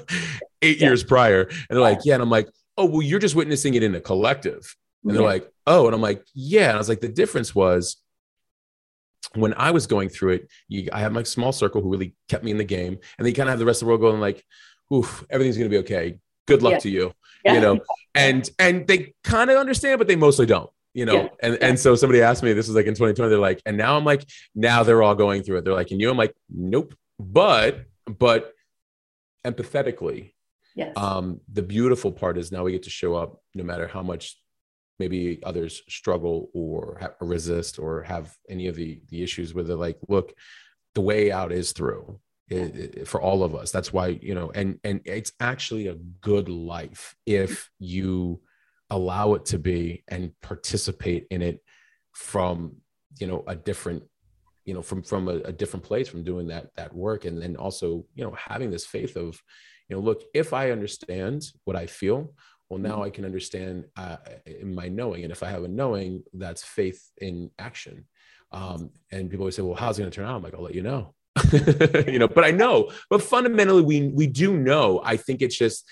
[0.62, 0.86] eight yeah.
[0.86, 3.82] years prior, and they're like, yeah, and I'm like, oh well, you're just witnessing it
[3.82, 7.00] in a collective, and they're like, oh, and I'm like, yeah, and I was like,
[7.00, 7.96] the difference was
[9.34, 12.44] when I was going through it, you, I had my small circle who really kept
[12.44, 14.00] me in the game, and then you kind of have the rest of the world
[14.00, 14.44] going like,
[14.92, 16.18] "Oof, everything's gonna be okay.
[16.46, 16.78] Good luck yeah.
[16.78, 17.12] to you,"
[17.44, 17.54] yeah.
[17.54, 17.80] you know.
[18.16, 21.14] And and they kind of understand, but they mostly don't, you know.
[21.14, 21.28] Yeah.
[21.42, 23.28] And and so somebody asked me, this was like in 2020.
[23.28, 25.64] They're like, and now I'm like, now they're all going through it.
[25.64, 26.08] They're like, and you?
[26.12, 26.94] I'm like, nope.
[27.18, 28.52] But but
[29.44, 30.32] empathetically,
[30.76, 30.92] yes.
[30.96, 34.36] Um, the beautiful part is now we get to show up, no matter how much
[34.98, 39.76] maybe others struggle or, ha- resist or have any of the the issues where they're
[39.76, 40.34] like look
[40.94, 43.70] the way out is through it, it, for all of us.
[43.70, 48.40] That's why you know and and it's actually a good life if you
[48.90, 51.62] allow it to be and participate in it
[52.12, 52.76] from
[53.18, 54.02] you know a different
[54.64, 57.24] you know from from a, a, different place from doing that that work.
[57.24, 59.40] And then also you know having this faith of
[59.88, 62.32] you know look if i understand what i feel
[62.74, 63.02] well now mm-hmm.
[63.02, 67.10] i can understand uh, in my knowing and if i have a knowing that's faith
[67.18, 68.04] in action
[68.52, 70.62] um, and people always say well how's it going to turn out i'm like i'll
[70.62, 71.14] let you know
[72.06, 75.88] you know but i know but fundamentally we we do know i think it's just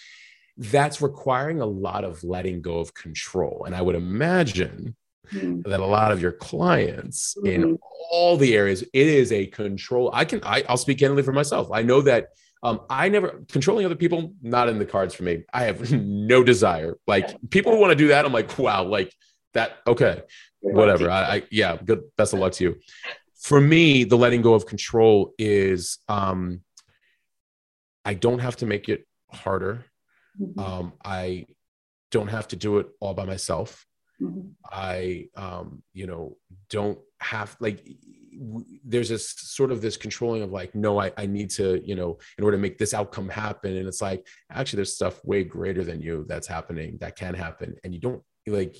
[0.57, 3.65] that's requiring a lot of letting go of control.
[3.67, 4.97] And I would imagine
[5.33, 5.69] mm-hmm.
[5.69, 7.47] that a lot of your clients mm-hmm.
[7.47, 7.79] in
[8.11, 10.11] all the areas, it is a control.
[10.13, 11.71] I can, I, I'll speak candidly for myself.
[11.73, 12.29] I know that
[12.63, 15.45] um, I never controlling other people, not in the cards for me.
[15.53, 16.97] I have no desire.
[17.07, 18.25] Like people want to do that.
[18.25, 19.13] I'm like, wow, like
[19.55, 19.79] that.
[19.87, 20.23] Okay,
[20.61, 21.11] whatever.
[21.11, 22.03] I, I yeah, good.
[22.17, 22.77] Best of luck to you.
[23.41, 26.61] For me, the letting go of control is um,
[28.05, 29.85] I don't have to make it harder.
[30.41, 30.61] Mm-hmm.
[30.61, 31.47] Um, I
[32.11, 33.87] don't have to do it all by myself.
[34.21, 34.51] Mm-hmm.
[34.71, 36.37] I, um, you know,
[36.71, 37.85] don't have like,
[38.85, 42.19] there's this sort of this controlling of like, no, I, I need to, you know,
[42.39, 43.77] in order to make this outcome happen.
[43.77, 47.77] And it's like, actually, there's stuff way greater than you that's happening that can happen.
[47.85, 48.77] And you don't like,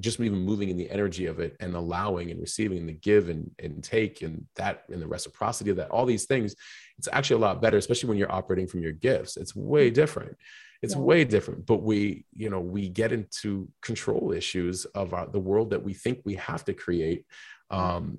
[0.00, 3.28] just even moving in the energy of it and allowing and receiving and the give
[3.28, 6.54] and, and take and that and the reciprocity of that all these things
[6.98, 9.94] it's actually a lot better especially when you're operating from your gifts it's way mm-hmm.
[9.94, 10.36] different
[10.80, 11.00] it's yeah.
[11.00, 15.70] way different but we you know we get into control issues of our, the world
[15.70, 17.26] that we think we have to create
[17.70, 18.18] um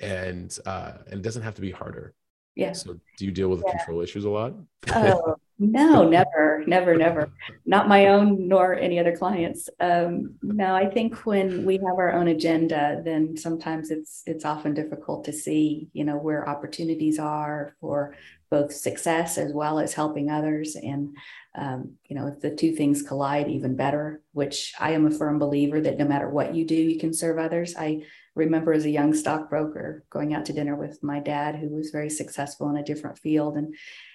[0.00, 2.14] and uh and it doesn't have to be harder.
[2.54, 2.72] Yeah.
[2.72, 3.76] So do you deal with yeah.
[3.76, 4.54] control issues a lot?
[4.94, 7.30] Oh no never never never.
[7.66, 9.68] Not my own nor any other clients.
[9.80, 14.74] Um no i think when we have our own agenda then sometimes it's it's often
[14.74, 18.14] difficult to see you know where opportunities are for
[18.50, 20.76] both success as well as helping others.
[20.76, 21.16] And
[21.54, 25.38] um, you know, if the two things collide, even better, which I am a firm
[25.38, 27.74] believer that no matter what you do, you can serve others.
[27.76, 28.02] I
[28.38, 32.10] remember as a young stockbroker going out to dinner with my dad, who was very
[32.10, 33.74] successful in a different field, and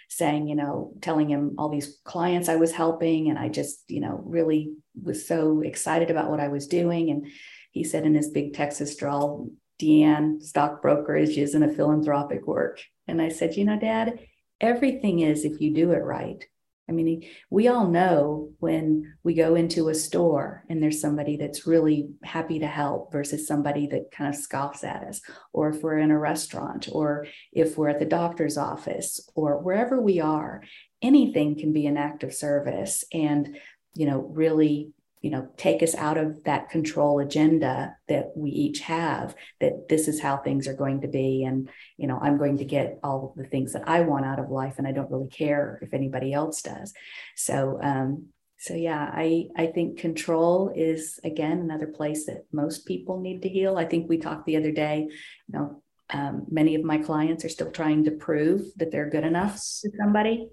[0.09, 3.29] saying, you know, telling him all these clients I was helping.
[3.29, 7.09] And I just, you know, really was so excited about what I was doing.
[7.09, 7.27] And
[7.71, 9.49] he said in his big Texas drawl,
[9.81, 12.79] Deanne, stockbrokerage isn't a philanthropic work.
[13.07, 14.19] And I said, you know, dad,
[14.61, 16.45] everything is if you do it right.
[16.89, 21.65] I mean, we all know when we go into a store and there's somebody that's
[21.65, 25.21] really happy to help versus somebody that kind of scoffs at us,
[25.53, 30.01] or if we're in a restaurant, or if we're at the doctor's office, or wherever
[30.01, 30.61] we are,
[31.01, 33.03] anything can be an act of service.
[33.13, 33.57] And,
[33.95, 34.92] you know, really
[35.23, 40.07] you know take us out of that control agenda that we each have that this
[40.07, 43.33] is how things are going to be and you know i'm going to get all
[43.35, 46.31] the things that i want out of life and i don't really care if anybody
[46.31, 46.93] else does.
[47.35, 48.27] So um
[48.59, 53.49] so yeah i i think control is again another place that most people need to
[53.49, 53.77] heal.
[53.77, 57.49] I think we talked the other day you know um, many of my clients are
[57.49, 60.49] still trying to prove that they're good enough to somebody.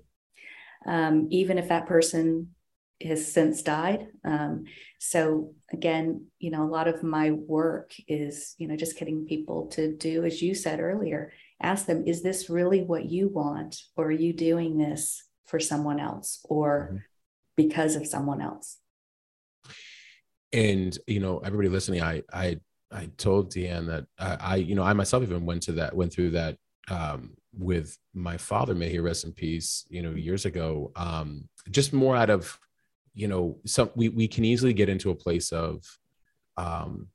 [0.86, 2.54] Um, even if that person
[3.02, 4.08] has since died.
[4.24, 4.64] Um,
[4.98, 9.68] so again, you know, a lot of my work is, you know, just getting people
[9.68, 11.32] to do, as you said earlier,
[11.62, 13.76] ask them, is this really what you want?
[13.96, 16.96] Or are you doing this for someone else or mm-hmm.
[17.56, 18.78] because of someone else?
[20.52, 22.60] And, you know, everybody listening, I, I,
[22.90, 26.12] I told Deanne that I, I, you know, I myself even went to that, went
[26.12, 26.56] through that,
[26.90, 31.92] um, with my father, may he rest in peace, you know, years ago, um, just
[31.92, 32.58] more out of
[33.14, 35.84] you know some we, we can easily get into a place of
[36.56, 37.08] um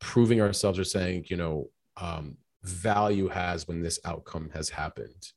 [0.00, 5.32] proving ourselves or saying you know um value has when this outcome has happened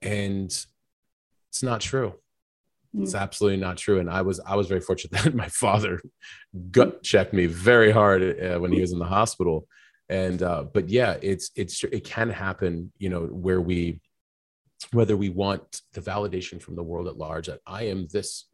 [0.00, 0.46] and
[1.48, 2.14] it's not true
[2.98, 3.20] it's mm.
[3.20, 6.00] absolutely not true and i was i was very fortunate that my father
[6.70, 9.66] gut checked me very hard uh, when he was in the hospital
[10.08, 14.00] and uh, but yeah it's it's it can happen you know where we
[14.92, 18.46] whether we want the validation from the world at large that i am this.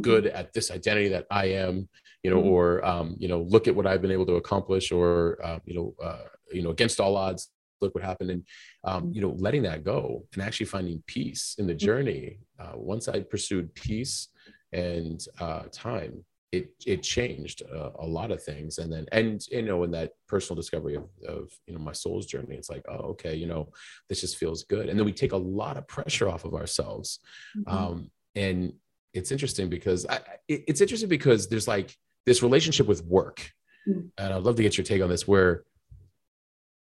[0.00, 1.88] Good at this identity that I am,
[2.22, 2.48] you know, mm-hmm.
[2.48, 5.74] or um, you know, look at what I've been able to accomplish, or uh, you
[5.74, 7.50] know, uh, you know, against all odds,
[7.80, 8.44] look what happened, and
[8.84, 9.12] um, mm-hmm.
[9.12, 12.38] you know, letting that go and actually finding peace in the journey.
[12.58, 14.28] Uh, once I pursued peace
[14.72, 19.62] and uh, time, it it changed uh, a lot of things, and then and you
[19.62, 23.12] know, in that personal discovery of, of you know my soul's journey, it's like, oh,
[23.12, 23.68] okay, you know,
[24.08, 27.20] this just feels good, and then we take a lot of pressure off of ourselves.
[27.56, 27.76] Mm-hmm.
[27.76, 28.72] Um, and
[29.12, 31.94] it's interesting because I, it's interesting because there's like
[32.26, 33.50] this relationship with work,
[33.88, 34.08] mm-hmm.
[34.18, 35.26] and I'd love to get your take on this.
[35.26, 35.64] Where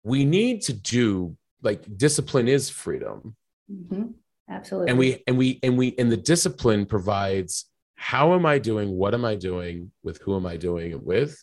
[0.03, 3.37] we need to do like discipline is freedom.
[3.71, 4.05] Mm-hmm.
[4.49, 4.91] Absolutely.
[4.91, 8.91] And we and we and we and the discipline provides how am I doing?
[8.91, 9.91] What am I doing?
[10.03, 11.43] With who am I doing it with?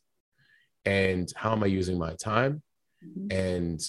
[0.86, 2.61] And how am I using my time?
[3.05, 3.38] Mm-hmm.
[3.38, 3.82] And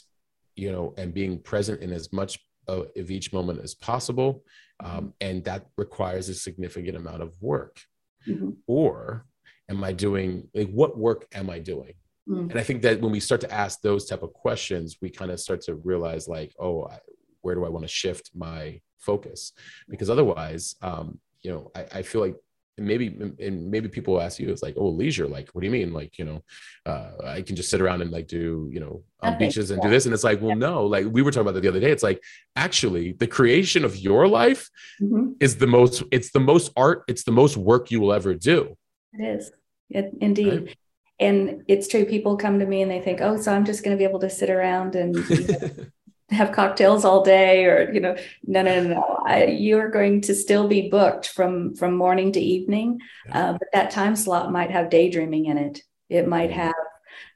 [0.56, 4.44] you know, and being present in as much of, of each moment as possible.
[4.82, 4.98] Mm-hmm.
[4.98, 7.80] Um, and that requires a significant amount of work.
[8.26, 8.50] Mm-hmm.
[8.66, 9.26] Or
[9.68, 11.94] am I doing like what work am I doing?
[12.28, 12.50] Mm.
[12.50, 15.30] And I think that when we start to ask those type of questions, we kind
[15.30, 16.98] of start to realize like, oh, I,
[17.42, 19.52] where do I want to shift my focus?
[19.88, 22.36] Because otherwise, um, you know, I, I feel like
[22.76, 23.06] maybe
[23.38, 26.18] and maybe people ask you it's like oh leisure like what do you mean like
[26.18, 26.42] you know
[26.86, 29.88] uh, i can just sit around and like do you know on beaches and do
[29.88, 30.54] this and it's like well yeah.
[30.54, 32.22] no like we were talking about that the other day it's like
[32.56, 34.68] actually the creation of your life
[35.00, 35.32] mm-hmm.
[35.40, 38.76] is the most it's the most art it's the most work you will ever do
[39.12, 39.52] it is
[39.90, 40.76] it, indeed right?
[41.20, 43.96] and it's true people come to me and they think oh so i'm just going
[43.96, 45.16] to be able to sit around and
[46.30, 49.22] have cocktails all day or you know no no no, no.
[49.26, 53.00] I, you're going to still be booked from from morning to evening
[53.30, 56.60] uh, but that time slot might have daydreaming in it it might mm-hmm.
[56.60, 56.74] have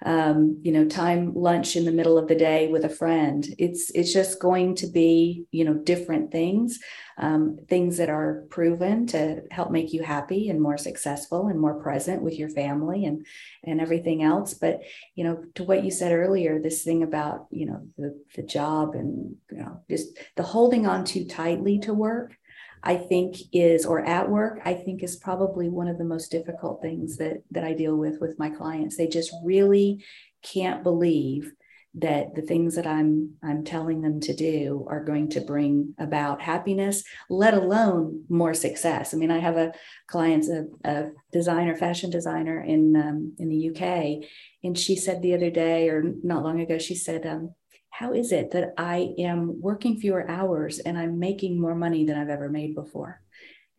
[0.05, 3.47] um, you know time lunch in the middle of the day with a friend.
[3.59, 6.79] It's it's just going to be you know different things
[7.19, 11.75] um, things that are proven to help make you happy and more successful and more
[11.83, 13.27] present with your family and
[13.65, 14.55] and everything else.
[14.55, 14.83] But
[15.15, 18.95] you know to what you said earlier this thing about you know the, the job
[18.95, 22.38] and you know just the holding on too tightly to work
[22.83, 26.83] I think is, or at work, I think is probably one of the most difficult
[26.83, 28.97] things that that I deal with with my clients.
[28.97, 30.05] They just really
[30.43, 31.53] can't believe
[31.95, 36.41] that the things that I'm I'm telling them to do are going to bring about
[36.41, 39.13] happiness, let alone more success.
[39.13, 39.73] I mean, I have a
[40.07, 44.29] client, a, a designer, fashion designer in um, in the UK,
[44.63, 47.55] and she said the other day, or not long ago, she said, um,
[47.99, 52.19] "How is it that I am working fewer hours and I'm making more money than
[52.19, 53.21] I've ever made before?"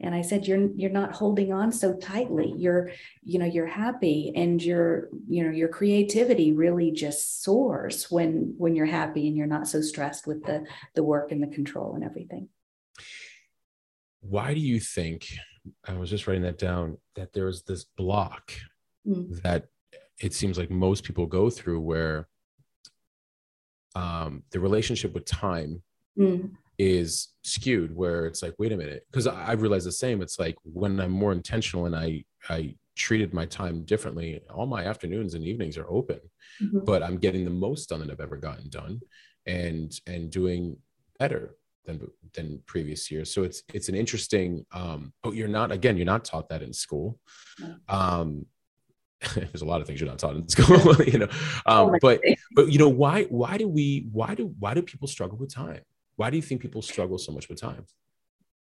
[0.02, 2.92] and i said you're you're not holding on so tightly you're
[3.24, 8.76] you know you're happy and your you know your creativity really just soars when when
[8.76, 10.66] you're happy and you're not so stressed with the
[10.96, 12.48] the work and the control and everything
[14.22, 15.28] why do you think
[15.86, 18.54] i was just writing that down that there's this block
[19.08, 19.42] mm.
[19.42, 19.66] that
[20.20, 22.28] it seems like most people go through where
[23.96, 25.82] um, the relationship with time
[26.18, 26.50] mm.
[26.78, 29.06] is skewed where it's like wait a minute.
[29.12, 30.22] Because i've realized the same.
[30.22, 34.84] It's like when i'm more intentional and i i treated my time differently all my
[34.84, 36.20] afternoons and evenings are open
[36.62, 36.80] mm-hmm.
[36.84, 39.00] but i'm getting the most done that i've ever gotten done
[39.46, 40.76] and and doing
[41.18, 43.34] better than than previous years.
[43.34, 46.74] So it's it's an interesting um oh you're not again you're not taught that in
[46.74, 47.20] school.
[47.88, 48.46] Um
[49.36, 51.28] there's a lot of things you're not taught in school you know
[51.66, 52.22] um, but
[52.56, 55.82] but you know why why do we why do why do people struggle with time
[56.20, 57.86] why do you think people struggle so much with time?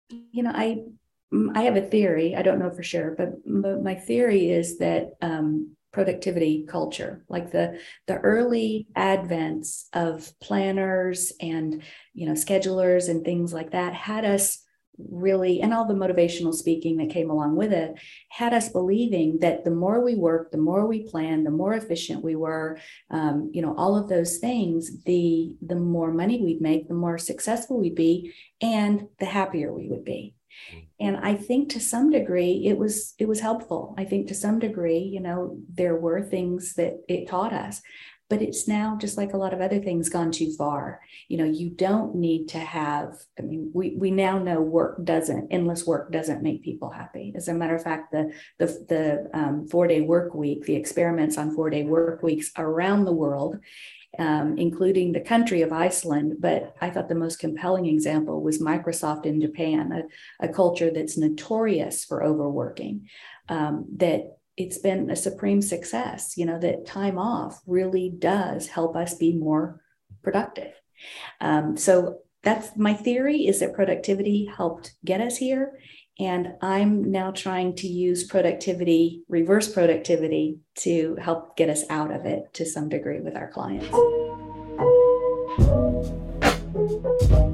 [0.10, 0.84] You know, I
[1.56, 2.36] I have a theory.
[2.36, 7.52] I don't know for sure, but, but my theory is that um, productivity culture, like
[7.52, 11.82] the the early advents of planners and
[12.14, 14.64] you know schedulers and things like that, had us
[14.98, 17.96] really, and all the motivational speaking that came along with it,
[18.30, 22.24] had us believing that the more we worked, the more we planned, the more efficient
[22.24, 22.80] we were,
[23.12, 27.18] um, you know, all of those things, the the more money we'd make, the more
[27.18, 30.34] successful we'd be, and the happier we would be.
[31.00, 33.94] And I think to some degree it was it was helpful.
[33.98, 37.82] I think to some degree, you know, there were things that it taught us
[38.30, 41.46] but it's now just like a lot of other things gone too far you know
[41.46, 46.12] you don't need to have i mean we we now know work doesn't endless work
[46.12, 50.02] doesn't make people happy as a matter of fact the the, the um, four day
[50.02, 53.58] work week the experiments on four day work weeks around the world
[54.20, 56.38] um, including the country of Iceland.
[56.40, 61.18] But I thought the most compelling example was Microsoft in Japan, a, a culture that's
[61.18, 63.10] notorious for overworking.
[63.50, 68.96] Um, that it's been a supreme success you know that time off really does help
[68.96, 69.82] us be more
[70.28, 70.74] productive.
[71.40, 75.80] Um, so that's my theory is that productivity helped get us here.
[76.20, 82.26] And i'm now trying to use productivity reverse productivity to help get us out of
[82.26, 83.88] it to some degree with our clients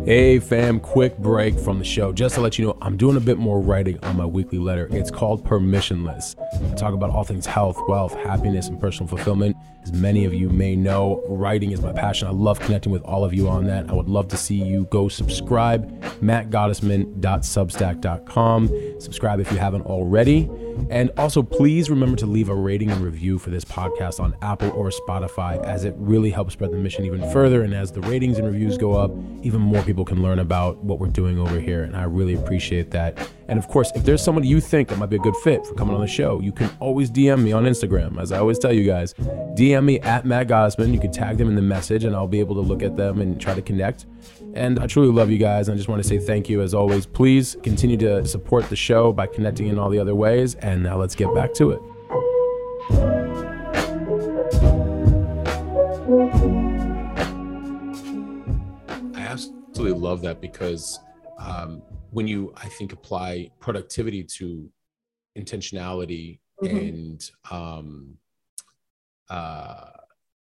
[0.05, 2.11] Hey fam, quick break from the show.
[2.11, 4.89] Just to let you know, I'm doing a bit more writing on my weekly letter.
[4.91, 6.35] It's called Permissionless.
[6.69, 9.55] I talk about all things health, wealth, happiness, and personal fulfillment.
[9.81, 12.27] As many of you may know, writing is my passion.
[12.27, 13.89] I love connecting with all of you on that.
[13.89, 18.99] I would love to see you go subscribe, mattgottesman.substack.com.
[18.99, 20.49] Subscribe if you haven't already.
[20.89, 24.71] And also, please remember to leave a rating and review for this podcast on Apple
[24.71, 27.63] or Spotify, as it really helps spread the mission even further.
[27.63, 29.11] And as the ratings and reviews go up,
[29.43, 31.83] even more people can learn about what we're doing over here.
[31.83, 33.29] And I really appreciate that.
[33.47, 35.75] And of course, if there's someone you think that might be a good fit for
[35.75, 38.19] coming on the show, you can always DM me on Instagram.
[38.19, 39.13] As I always tell you guys,
[39.55, 40.93] DM me at Matt Gottesman.
[40.93, 43.21] You can tag them in the message, and I'll be able to look at them
[43.21, 44.05] and try to connect.
[44.55, 45.69] And I truly love you guys.
[45.69, 47.05] I just want to say thank you as always.
[47.05, 50.55] Please continue to support the show by connecting in all the other ways.
[50.55, 53.22] And now let's get back to it.
[59.73, 60.99] Absolutely love that because
[61.39, 64.69] um, when you, I think, apply productivity to
[65.35, 66.77] intentionality mm-hmm.
[66.77, 68.17] and um,
[69.31, 69.89] uh,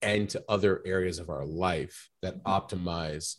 [0.02, 3.38] and to other areas of our life that optimize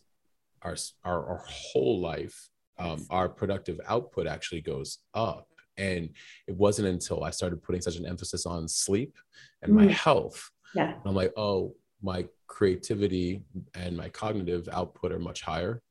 [0.62, 5.46] our our, our whole life, um, our productive output actually goes up.
[5.76, 6.08] And
[6.48, 9.14] it wasn't until I started putting such an emphasis on sleep
[9.60, 9.90] and my mm.
[9.90, 10.50] health.
[10.74, 10.94] Yeah.
[11.04, 13.42] I'm like, oh, my creativity
[13.74, 15.82] and my cognitive output are much higher.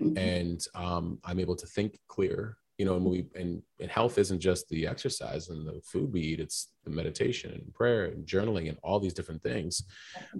[0.00, 0.18] Mm-hmm.
[0.18, 2.56] And um, I'm able to think clear.
[2.78, 6.20] You know, and we and, and health isn't just the exercise and the food we
[6.20, 9.82] eat, it's the meditation and prayer and journaling and all these different things.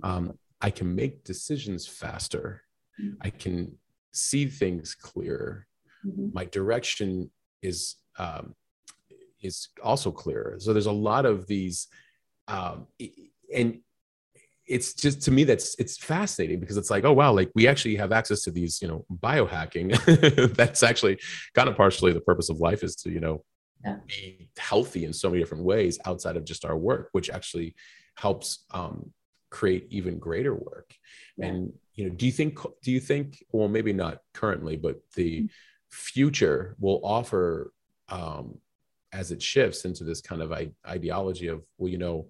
[0.05, 2.63] Um, I can make decisions faster
[3.21, 3.77] I can
[4.13, 5.67] see things clearer.
[6.07, 6.29] Mm-hmm.
[6.33, 7.31] My direction
[7.63, 8.55] is um,
[9.41, 10.57] is also clearer.
[10.59, 11.87] So there's a lot of these,
[12.49, 12.87] um,
[13.55, 13.81] and
[14.69, 17.97] it's just to me that's it's fascinating because it's like oh wow like we actually
[17.97, 19.89] have access to these you know biohacking
[20.57, 21.19] that's actually
[21.55, 23.43] kind of partially the purpose of life is to you know
[23.85, 23.97] yeah.
[24.07, 27.75] be healthy in so many different ways outside of just our work which actually
[28.17, 29.11] helps um,
[29.51, 30.95] create even greater work
[31.37, 31.47] yeah.
[31.47, 35.41] and you know do you think do you think well maybe not currently but the
[35.41, 35.47] mm-hmm.
[35.91, 37.73] future will offer
[38.11, 38.59] um,
[39.13, 40.53] as it shifts into this kind of
[40.87, 42.27] ideology of well you know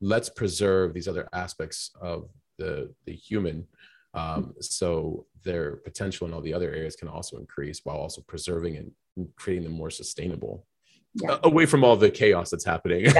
[0.00, 2.28] let's preserve these other aspects of
[2.58, 3.66] the the human
[4.14, 4.50] um, mm-hmm.
[4.60, 8.92] so their potential in all the other areas can also increase while also preserving and
[9.36, 10.66] creating them more sustainable
[11.14, 11.38] yeah.
[11.42, 13.04] away from all the chaos that's happening.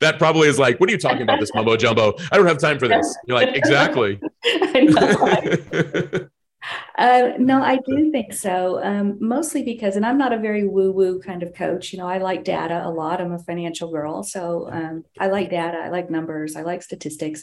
[0.00, 2.14] that probably is like, what are you talking about, this mumbo jumbo?
[2.32, 3.16] I don't have time for this.
[3.26, 4.20] You're like, exactly.
[6.96, 8.82] uh, no, I do think so.
[8.82, 11.92] Um, mostly because, and I'm not a very woo woo kind of coach.
[11.92, 13.20] You know, I like data a lot.
[13.20, 14.22] I'm a financial girl.
[14.22, 17.42] So um, I like data, I like numbers, I like statistics.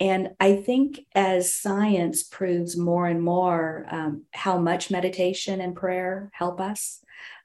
[0.00, 6.30] And I think as science proves more and more um, how much meditation and prayer
[6.32, 7.00] help us,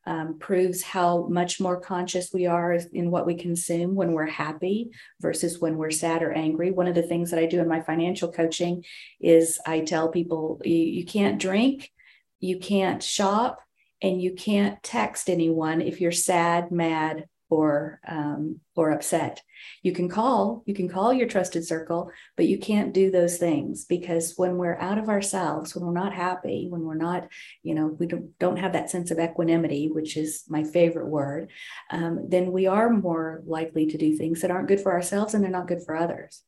[0.06, 4.91] um, proves how much more conscious we are in what we consume when we're happy
[5.22, 6.72] versus when we're sad or angry.
[6.72, 8.84] One of the things that I do in my financial coaching
[9.22, 11.91] is I tell people you, you can't drink,
[12.39, 13.60] you can't shop,
[14.01, 19.41] and you can't text anyone if you're sad, mad, or um, or upset.
[19.84, 23.86] You can call you can call your trusted circle but you can't do those things
[23.86, 27.28] because when we're out of ourselves when we're not happy when we're not
[27.62, 31.51] you know we don't, don't have that sense of equanimity which is my favorite word
[31.91, 35.43] um, then we are more likely to do things that aren't good for ourselves and
[35.43, 36.43] they're not good for others.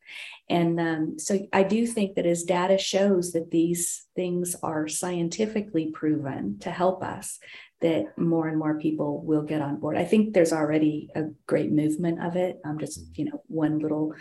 [0.49, 5.91] And um, so i do think that as data shows that these things are scientifically
[5.91, 7.39] proven to help us
[7.82, 9.97] that more and more people will get on board.
[9.97, 12.59] I think there's already a great movement of it.
[12.65, 13.11] I'm just, mm-hmm.
[13.15, 14.13] you know, one little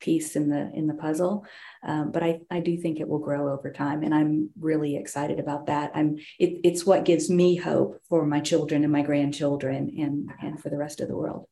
[0.00, 1.46] piece in the in the puzzle,
[1.84, 5.38] um, but I I do think it will grow over time, and I'm really excited
[5.38, 5.92] about that.
[5.94, 10.60] I'm it, it's what gives me hope for my children and my grandchildren and and
[10.60, 11.46] for the rest of the world.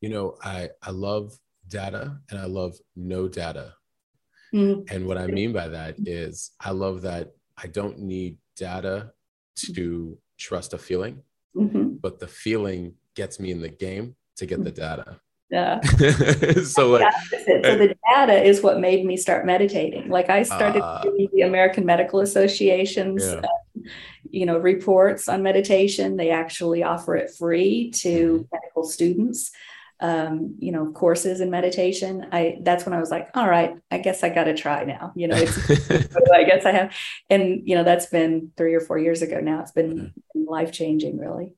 [0.00, 1.36] You know, I I love
[1.66, 3.74] data and I love no data.
[4.54, 4.94] Mm-hmm.
[4.94, 9.12] And what I mean by that is I love that I don't need data
[9.74, 11.22] to trust a feeling,
[11.54, 11.90] mm-hmm.
[12.00, 15.20] but the feeling gets me in the game to get the data.
[15.50, 15.80] Yeah.
[16.62, 20.08] so like, so the data is what made me start meditating.
[20.08, 23.40] Like I started uh, the American Medical Association's, yeah.
[23.40, 23.82] uh,
[24.30, 26.16] you know, reports on meditation.
[26.16, 28.42] They actually offer it free to mm-hmm.
[28.52, 29.50] medical students
[30.00, 33.98] um, you know, courses in meditation, I that's when I was like, all right, I
[33.98, 35.12] guess I got to try now.
[35.14, 35.36] You know,
[36.34, 36.94] I guess I have,
[37.28, 39.60] and you know, that's been three or four years ago now.
[39.60, 41.54] It's been life changing, really.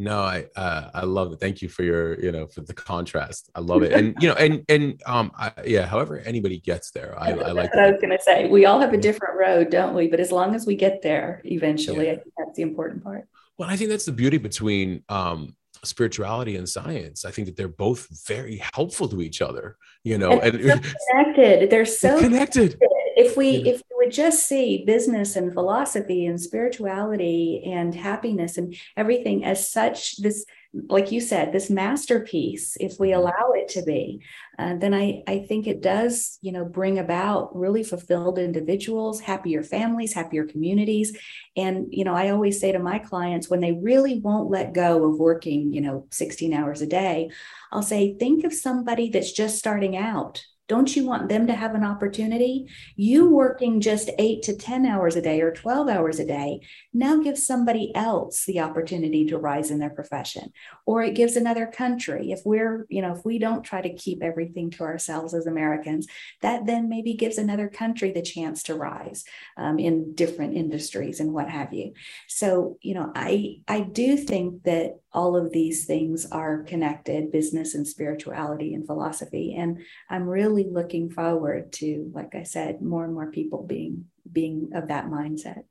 [0.00, 1.40] No, I uh, I love it.
[1.40, 3.50] Thank you for your you know for the contrast.
[3.54, 5.86] I love it, and you know, and and um, I, yeah.
[5.86, 7.74] However, anybody gets there, I, I like.
[7.74, 10.06] What I was going to say, we all have a different road, don't we?
[10.06, 12.12] But as long as we get there eventually, yeah.
[12.12, 13.28] I think that's the important part.
[13.58, 17.24] Well, I think that's the beauty between um, spirituality and science.
[17.24, 20.92] I think that they're both very helpful to each other, you know, and, and so
[21.10, 21.70] connected.
[21.70, 22.78] They're so connected.
[22.78, 22.88] connected.
[23.16, 23.72] If we yeah.
[23.72, 29.68] if we would just see business and philosophy and spirituality and happiness and everything as
[29.70, 30.44] such, this
[30.88, 33.20] like you said, this masterpiece, if we mm-hmm.
[33.20, 34.22] allow it to be,
[34.58, 39.62] uh, then I, I think it does, you know, bring about really fulfilled individuals, happier
[39.62, 41.16] families, happier communities.
[41.56, 45.04] And, you know, I always say to my clients when they really won't let go
[45.04, 47.30] of working, you know, 16 hours a day,
[47.72, 51.74] I'll say, think of somebody that's just starting out don't you want them to have
[51.74, 52.66] an opportunity?
[52.94, 56.60] You working just eight to 10 hours a day or 12 hours a day
[56.92, 60.52] now gives somebody else the opportunity to rise in their profession.
[60.84, 62.32] Or it gives another country.
[62.32, 66.06] If we're, you know, if we don't try to keep everything to ourselves as Americans,
[66.42, 69.24] that then maybe gives another country the chance to rise
[69.56, 71.94] um, in different industries and what have you.
[72.26, 77.74] So, you know, I, I do think that all of these things are connected business
[77.74, 79.54] and spirituality and philosophy.
[79.56, 79.80] And
[80.10, 84.88] i'm really looking forward to like i said more and more people being being of
[84.88, 85.62] that mindset.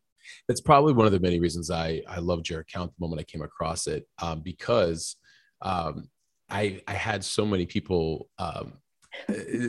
[0.48, 3.24] That's probably one of the many reasons i i loved your account the moment i
[3.24, 5.16] came across it um, because
[5.62, 6.10] um,
[6.50, 8.74] i i had so many people um,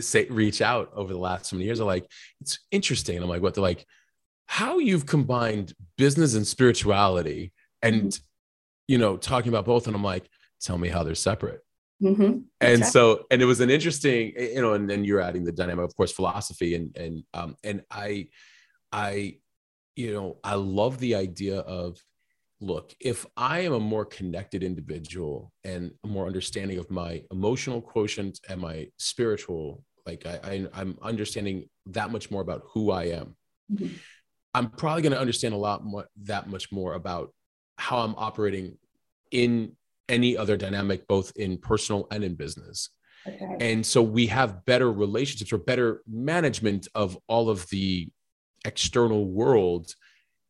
[0.01, 1.81] say reach out over the last so many years.
[1.81, 2.07] Are like
[2.41, 3.17] it's interesting.
[3.17, 3.55] And i'm like what?
[3.55, 3.85] They're like
[4.47, 7.53] how you've combined business and spirituality
[7.83, 8.25] and mm-hmm
[8.89, 10.29] you know, talking about both, and I'm like,
[10.61, 11.61] tell me how they're separate.
[12.03, 12.23] Mm-hmm.
[12.23, 12.91] And exactly.
[12.91, 15.97] so, and it was an interesting, you know, and then you're adding the dynamic, of
[15.97, 18.29] course, philosophy, and and um, and I,
[18.91, 19.37] I,
[19.95, 21.99] you know, I love the idea of,
[22.61, 27.81] look, if I am a more connected individual and a more understanding of my emotional
[27.81, 33.05] quotient and my spiritual, like I, I am understanding that much more about who I
[33.05, 33.37] am.
[33.73, 33.95] Mm-hmm.
[34.55, 37.33] I'm probably going to understand a lot more that much more about
[37.79, 38.77] how I'm operating
[39.31, 39.77] in
[40.09, 42.91] any other dynamic, both in personal and in business.
[43.27, 43.57] Okay.
[43.61, 48.09] And so we have better relationships or better management of all of the
[48.65, 49.95] external world,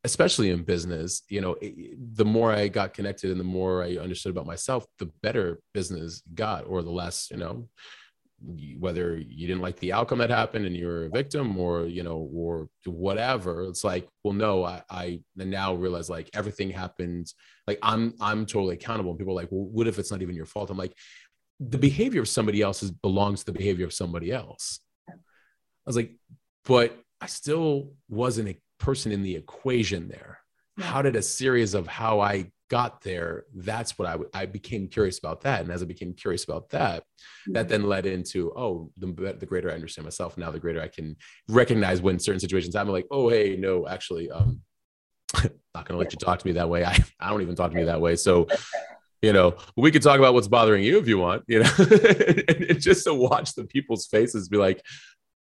[0.05, 1.23] especially in business.
[1.29, 5.11] You know, the more I got connected and the more I understood about myself, the
[5.23, 7.69] better business got, or the less, you know,
[8.41, 12.31] whether you didn't like the outcome that happened and you're a victim or you know
[12.33, 17.33] or whatever it's like well no i i now realize like everything happened
[17.67, 19.11] like i'm i'm totally accountable.
[19.11, 20.71] And people are like well what if it's not even your fault?
[20.71, 20.95] I'm like
[21.59, 24.79] the behavior of somebody else is, belongs to the behavior of somebody else.
[25.09, 25.15] I
[25.85, 26.13] was like
[26.65, 30.39] but i still wasn't a person in the equation there
[30.79, 35.19] how did a series of how i got there, that's what I, I became curious
[35.19, 35.63] about that.
[35.63, 37.55] And as I became curious about that, mm-hmm.
[37.55, 39.07] that then led into, oh, the,
[39.39, 41.17] the greater I understand myself, now the greater I can
[41.49, 44.61] recognize when certain situations happen, like, oh, hey, no, actually, um,
[45.35, 45.51] not
[45.87, 46.85] going to let you talk to me that way.
[46.85, 48.17] I, I don't even talk to me that way.
[48.17, 48.47] So,
[49.23, 52.65] you know, we could talk about what's bothering you if you want, you know, and,
[52.65, 54.83] and just to watch the people's faces be like,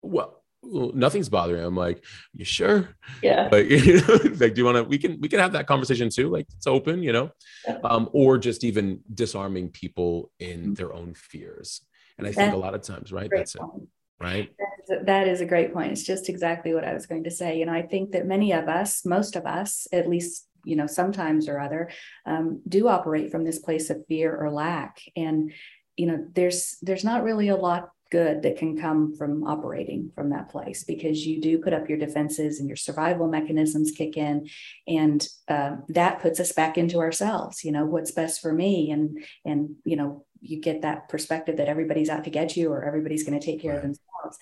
[0.01, 1.67] well, well, nothing's bothering him.
[1.67, 2.03] I'm like,
[2.33, 2.89] you sure?
[3.21, 3.49] Yeah.
[3.51, 4.83] Like, you know, like, do you want to?
[4.83, 6.29] We can we can have that conversation too.
[6.29, 7.31] Like, it's open, you know,
[7.67, 7.77] yeah.
[7.83, 10.73] um, or just even disarming people in mm-hmm.
[10.73, 11.81] their own fears.
[12.17, 13.29] And I that's think a lot of times, right?
[13.33, 13.83] That's point.
[13.83, 13.89] it.
[14.23, 14.53] Right.
[14.57, 15.91] That is, a, that is a great point.
[15.91, 17.57] It's just exactly what I was going to say.
[17.57, 20.87] You know, I think that many of us, most of us, at least you know
[20.87, 21.89] sometimes or other
[22.25, 25.51] um, do operate from this place of fear or lack and
[25.97, 30.29] you know there's there's not really a lot good that can come from operating from
[30.29, 34.47] that place because you do put up your defenses and your survival mechanisms kick in
[34.87, 39.17] and uh, that puts us back into ourselves you know what's best for me and
[39.45, 43.23] and you know you get that perspective that everybody's out to get you or everybody's
[43.23, 43.77] going to take care right.
[43.77, 44.37] of themselves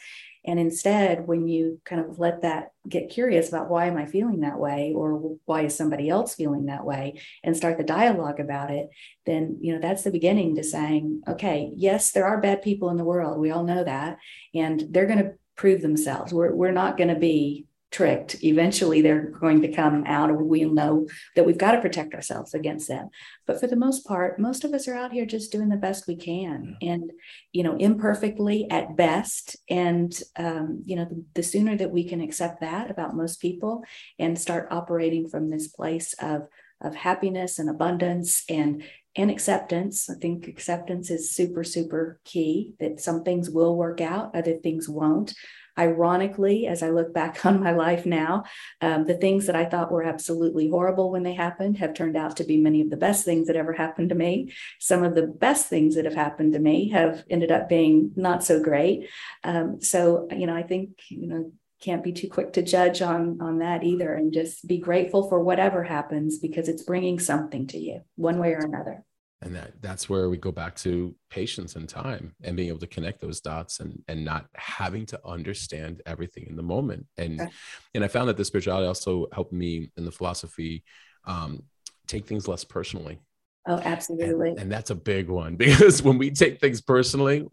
[0.46, 4.39] and instead, when you kind of let that get curious about why am I feeling
[4.39, 8.72] that way or why is somebody else feeling that way and start the dialogue about
[8.72, 8.89] it,
[9.26, 12.98] then you know that's the beginning to saying, okay, yes, there are bad people in
[12.98, 13.39] the world.
[13.39, 14.18] We all know that.
[14.56, 16.34] And they're going to prove themselves.
[16.34, 18.44] We're, we're not going to be tricked.
[18.44, 22.54] Eventually, they're going to come out, and we'll know that we've got to protect ourselves
[22.54, 23.10] against them.
[23.46, 26.08] But for the most part, most of us are out here just doing the best
[26.08, 27.12] we can, and
[27.52, 29.58] you know, imperfectly at best.
[29.70, 33.84] And um, you know, the, the sooner that we can accept that about most people
[34.18, 36.48] and start operating from this place of
[36.82, 38.84] of happiness and abundance and
[39.16, 40.10] and acceptance.
[40.10, 44.88] I think acceptance is super, super key that some things will work out, other things
[44.88, 45.34] won't.
[45.78, 48.44] Ironically, as I look back on my life now,
[48.82, 52.38] um, the things that I thought were absolutely horrible when they happened have turned out
[52.38, 54.54] to be many of the best things that ever happened to me.
[54.80, 58.44] Some of the best things that have happened to me have ended up being not
[58.44, 59.10] so great.
[59.44, 61.52] Um, so, you know, I think, you know,
[61.82, 65.44] can't be too quick to judge on on that either and just be grateful for
[65.44, 69.04] whatever happens because it's bringing something to you one way or another
[69.42, 72.88] and that that's where we go back to patience and time and being able to
[72.88, 77.52] connect those dots and and not having to understand everything in the moment and okay.
[77.96, 80.84] and i found that the spirituality also helped me in the philosophy
[81.26, 81.64] um,
[82.08, 83.20] take things less personally
[83.68, 84.50] Oh, absolutely.
[84.50, 87.46] And, and, that's a big one because when we take things personally,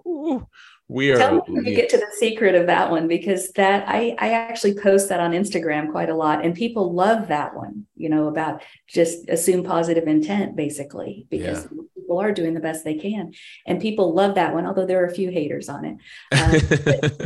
[0.89, 1.19] we are.
[1.19, 4.75] Tell me to get to the secret of that one because that I I actually
[4.75, 7.87] post that on Instagram quite a lot, and people love that one.
[7.95, 11.81] You know about just assume positive intent, basically, because yeah.
[11.95, 13.33] people are doing the best they can,
[13.67, 14.65] and people love that one.
[14.65, 15.97] Although there are a few haters on it.
[16.33, 16.51] Um,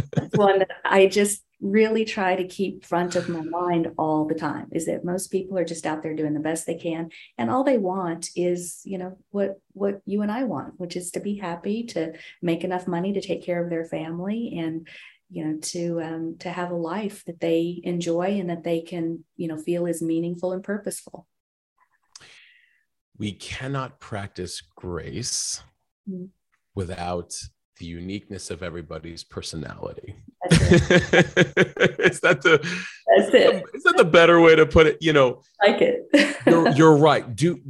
[0.13, 4.35] that's one that I just really try to keep front of my mind all the
[4.35, 7.09] time is that most people are just out there doing the best they can
[7.39, 11.13] and all they want is you know what what you and I want which is
[11.13, 14.89] to be happy to make enough money to take care of their family and
[15.31, 19.25] you know to um, to have a life that they enjoy and that they can
[19.37, 21.29] you know feel is meaningful and purposeful
[23.19, 25.63] we cannot practice grace
[26.11, 26.25] mm-hmm.
[26.75, 27.33] without
[27.79, 30.17] the uniqueness of everybody's personality.
[32.01, 33.65] is that the That's it.
[33.75, 34.99] Is that the better way to put it?
[35.01, 36.37] You know, like it.
[36.47, 37.35] you're, you're right.
[37.35, 37.61] Do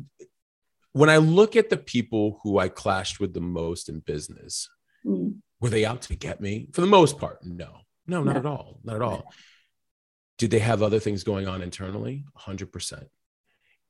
[0.92, 4.68] when I look at the people who I clashed with the most in business,
[5.06, 5.36] mm.
[5.60, 6.68] were they out to get me?
[6.72, 8.38] For the most part, no, no, not no.
[8.38, 9.32] at all, not at all.
[10.38, 12.24] Did they have other things going on internally?
[12.34, 13.08] Hundred percent.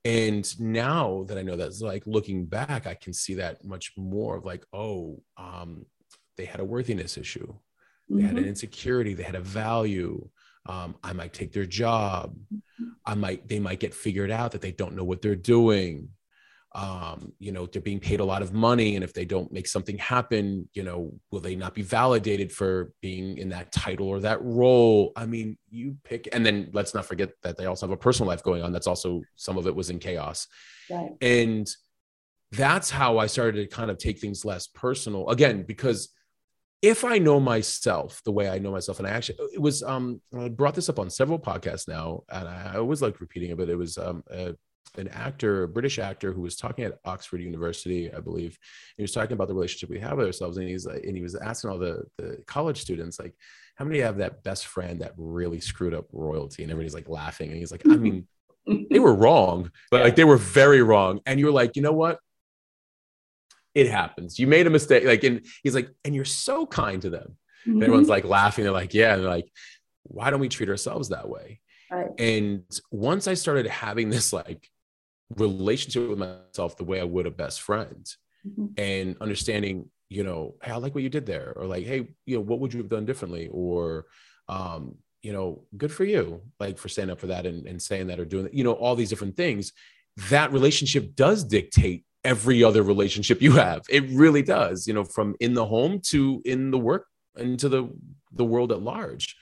[0.04, 4.36] And now that I know that's like looking back, I can see that much more
[4.36, 5.86] of like, oh, um,
[6.36, 7.54] they had a worthiness issue
[8.12, 8.26] they mm-hmm.
[8.26, 8.50] had an mm-hmm.
[8.50, 10.28] insecurity they had a value
[10.66, 12.90] um, i might take their job mm-hmm.
[13.06, 16.08] i might they might get figured out that they don't know what they're doing
[16.74, 19.66] um, you know they're being paid a lot of money and if they don't make
[19.66, 24.20] something happen you know will they not be validated for being in that title or
[24.20, 27.92] that role i mean you pick and then let's not forget that they also have
[27.92, 30.48] a personal life going on that's also some of it was in chaos
[30.90, 31.12] right.
[31.20, 31.68] and
[32.52, 36.08] that's how i started to kind of take things less personal again because
[36.82, 40.20] if I know myself the way I know myself, and I actually it was um
[40.36, 43.56] I brought this up on several podcasts now, and I, always like repeating it.
[43.56, 44.54] But it was um a,
[44.98, 48.58] an actor, a British actor, who was talking at Oxford University, I believe.
[48.96, 51.36] He was talking about the relationship we have with ourselves, and he's and he was
[51.36, 53.34] asking all the the college students like,
[53.76, 56.64] how many have that best friend that really screwed up royalty?
[56.64, 58.26] And everybody's like laughing, and he's like, I mean,
[58.90, 61.20] they were wrong, but like they were very wrong.
[61.26, 62.18] And you're like, you know what?
[63.74, 64.38] It happens.
[64.38, 65.04] You made a mistake.
[65.04, 67.36] Like, and he's like, and you're so kind to them.
[67.66, 67.82] Mm-hmm.
[67.82, 68.64] Everyone's like laughing.
[68.64, 69.14] They're like, yeah.
[69.14, 69.50] And they're like,
[70.02, 71.60] why don't we treat ourselves that way?
[71.90, 72.10] Right.
[72.18, 74.68] And once I started having this like
[75.36, 78.06] relationship with myself the way I would a best friend
[78.46, 78.66] mm-hmm.
[78.76, 82.36] and understanding, you know, hey, I like what you did there, or like, hey, you
[82.36, 83.48] know, what would you have done differently?
[83.50, 84.06] Or,
[84.48, 88.08] um, you know, good for you, like for standing up for that and, and saying
[88.08, 89.72] that or doing that, you know, all these different things.
[90.28, 93.82] That relationship does dictate every other relationship you have.
[93.88, 97.06] It really does, you know, from in the home to in the work
[97.36, 97.90] into the
[98.32, 99.36] the world at large.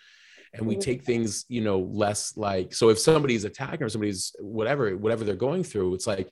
[0.52, 4.96] And we take things, you know, less like so if somebody's attacking or somebody's whatever,
[4.96, 6.28] whatever they're going through, it's like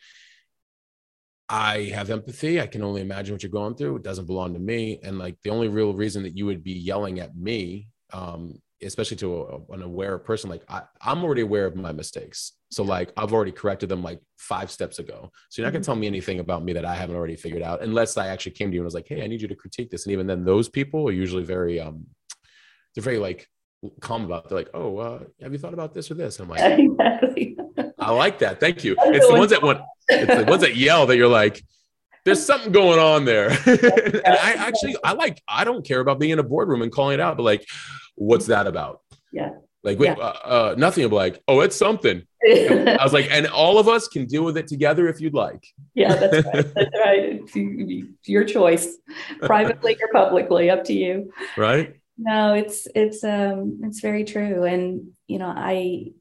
[1.49, 2.61] I have empathy.
[2.61, 3.97] I can only imagine what you're going through.
[3.97, 4.99] It doesn't belong to me.
[5.05, 9.17] And like the only real reason that you would be yelling at me um, especially
[9.17, 12.53] to a, an aware person like I, i'm already aware of my mistakes.
[12.71, 15.31] So like i've already corrected them like five steps ago.
[15.49, 17.63] So you're not going to tell me anything about me that i haven't already figured
[17.63, 19.55] out unless i actually came to you and was like hey i need you to
[19.55, 20.07] critique this.
[20.07, 22.07] And even then those people are usually very um
[22.95, 23.49] they're very like
[24.01, 24.49] calm about it.
[24.49, 26.39] they're like oh uh, have you thought about this or this?
[26.39, 27.57] And i'm like exactly.
[27.99, 28.61] i like that.
[28.61, 28.97] Thank you.
[28.99, 31.63] It's the ones that want it's the ones that yell that you're like
[32.29, 33.49] there's something going on there.
[33.67, 37.15] and I actually, I like, I don't care about being in a boardroom and calling
[37.15, 37.67] it out, but like,
[38.19, 39.01] what's that about?
[39.33, 39.51] Yeah.
[39.85, 40.25] Like, wait, yeah.
[40.25, 41.05] uh, uh, nothing.
[41.05, 42.23] I'm like, oh, it's something.
[42.45, 45.65] I was like, and all of us can deal with it together if you'd like.
[45.95, 46.75] Yeah, that's right.
[46.75, 47.41] That's right.
[47.55, 48.97] It's your choice,
[49.41, 51.33] privately or publicly, up to you.
[51.57, 51.97] Right.
[52.17, 56.13] No, it's it's um it's very true, and you know, I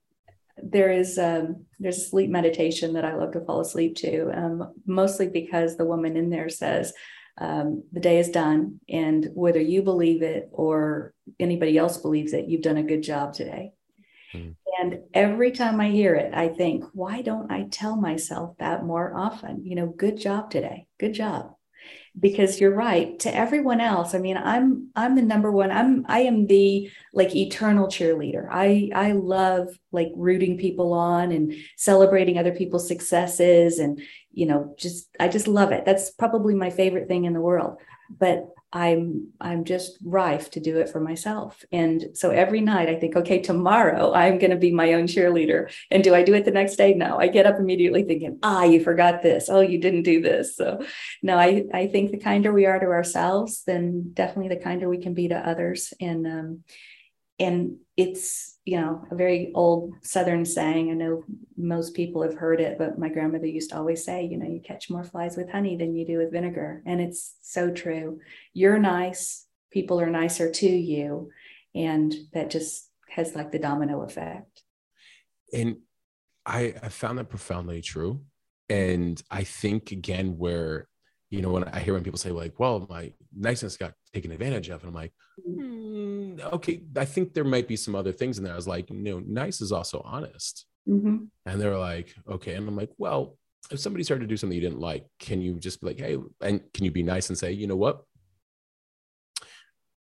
[0.61, 4.73] there is um, there's a sleep meditation that I love to fall asleep to, um,
[4.85, 6.93] mostly because the woman in there says
[7.37, 12.47] um, the day is done, and whether you believe it or anybody else believes it,
[12.47, 13.73] you've done a good job today.
[14.33, 14.55] Mm.
[14.79, 19.15] And every time I hear it, I think, why don't I tell myself that more
[19.15, 19.65] often?
[19.65, 21.57] You know, good job today, good job
[22.19, 26.19] because you're right to everyone else i mean i'm i'm the number one i'm i
[26.21, 32.53] am the like eternal cheerleader i i love like rooting people on and celebrating other
[32.53, 34.01] people's successes and
[34.37, 37.77] you know just i just love it that's probably my favorite thing in the world
[38.09, 41.63] but I'm I'm just rife to do it for myself.
[41.71, 45.71] And so every night I think, okay, tomorrow I'm going to be my own cheerleader.
[45.89, 46.93] And do I do it the next day?
[46.93, 47.17] No.
[47.17, 49.47] I get up immediately thinking, ah, you forgot this.
[49.47, 50.57] Oh, you didn't do this.
[50.57, 50.83] So
[51.23, 54.97] no, I I think the kinder we are to ourselves, then definitely the kinder we
[55.01, 55.93] can be to others.
[56.01, 56.63] And um,
[57.39, 60.91] and it's you know a very old southern saying.
[60.91, 61.23] I know
[61.55, 64.59] most people have heard it but my grandmother used to always say you know you
[64.59, 66.83] catch more flies with honey than you do with vinegar.
[66.85, 68.19] And it's so true.
[68.53, 69.45] You're nice.
[69.71, 71.29] People are nicer to you.
[71.73, 74.63] And that just has like the domino effect.
[75.53, 75.77] And
[76.45, 78.21] i i found that profoundly true.
[78.69, 80.89] And i think again where
[81.29, 84.69] you know, when I hear when people say like, "Well, my niceness got taken advantage
[84.69, 85.13] of," and I'm like,
[85.47, 88.89] mm, "Okay, I think there might be some other things in there." I was like,
[88.89, 91.17] no, nice is also honest," mm-hmm.
[91.45, 93.37] and they're like, "Okay," and I'm like, "Well,
[93.71, 96.17] if somebody started to do something you didn't like, can you just be like, hey,
[96.41, 98.03] and can you be nice and say, you know what?"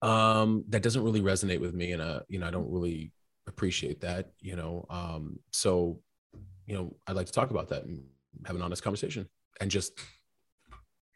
[0.01, 3.11] Um, that doesn't really resonate with me, and uh, you know, I don't really
[3.47, 4.85] appreciate that, you know.
[4.89, 5.99] Um, so,
[6.65, 8.03] you know, I'd like to talk about that and
[8.45, 9.27] have an honest conversation
[9.61, 9.99] and just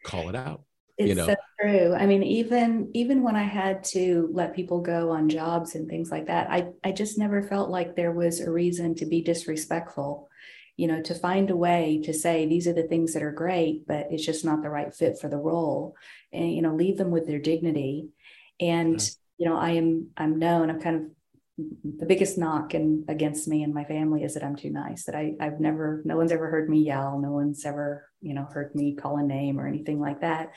[0.04, 0.62] call it out
[1.00, 1.26] it's you know.
[1.26, 1.94] so true.
[1.94, 6.10] I mean even even when i had to let people go on jobs and things
[6.10, 10.28] like that i i just never felt like there was a reason to be disrespectful
[10.76, 13.86] you know to find a way to say these are the things that are great
[13.86, 15.94] but it's just not the right fit for the role
[16.32, 18.08] and you know leave them with their dignity.
[18.60, 19.08] And yeah.
[19.38, 21.02] you know i am i'm known i'm kind of
[21.98, 25.04] the biggest knock and against me and my family is that I'm too nice.
[25.04, 27.18] That I I've never no one's ever heard me yell.
[27.18, 30.52] No one's ever you know heard me call a name or anything like that.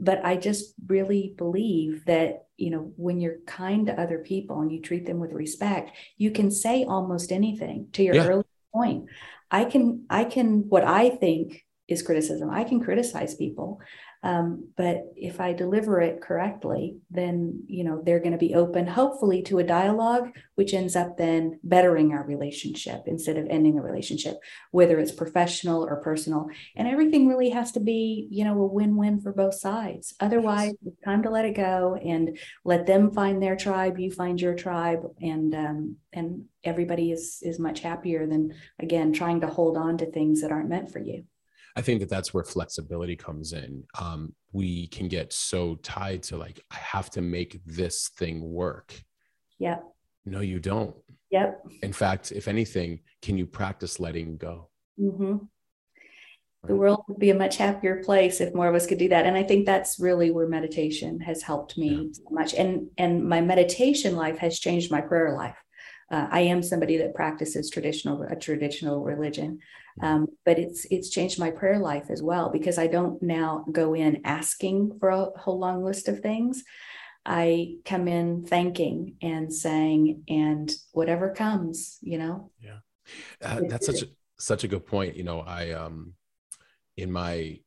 [0.00, 4.70] But I just really believe that you know when you're kind to other people and
[4.70, 7.88] you treat them with respect, you can say almost anything.
[7.92, 8.26] To your yeah.
[8.26, 8.44] earlier
[8.74, 9.06] point,
[9.50, 12.50] I can I can what I think is criticism.
[12.50, 13.80] I can criticize people,
[14.22, 18.86] um, but if I deliver it correctly, then you know they're going to be open,
[18.86, 23.82] hopefully, to a dialogue, which ends up then bettering our relationship instead of ending the
[23.82, 24.38] relationship,
[24.72, 26.48] whether it's professional or personal.
[26.74, 30.14] And everything really has to be, you know, a win-win for both sides.
[30.18, 30.92] Otherwise, yes.
[30.94, 34.54] it's time to let it go and let them find their tribe, you find your
[34.54, 39.96] tribe, and um, and everybody is is much happier than again trying to hold on
[39.98, 41.22] to things that aren't meant for you.
[41.78, 43.84] I think that that's where flexibility comes in.
[44.00, 49.00] Um, we can get so tied to like, I have to make this thing work.
[49.60, 49.84] Yep.
[50.26, 50.96] No, you don't.
[51.30, 51.62] Yep.
[51.84, 54.70] In fact, if anything, can you practice letting go?
[54.98, 55.36] Mm-hmm.
[56.66, 59.24] The world would be a much happier place if more of us could do that.
[59.26, 62.12] And I think that's really where meditation has helped me yeah.
[62.12, 62.54] so much.
[62.54, 65.56] And and my meditation life has changed my prayer life.
[66.10, 69.58] Uh, I am somebody that practices traditional a traditional religion,
[70.00, 73.94] um, but it's it's changed my prayer life as well because I don't now go
[73.94, 76.64] in asking for a whole long list of things.
[77.26, 82.50] I come in thanking and saying, and whatever comes, you know.
[82.62, 82.78] Yeah,
[83.42, 84.06] uh, that's such a
[84.38, 85.16] such a good point.
[85.16, 86.14] You know, I um,
[86.96, 87.60] in my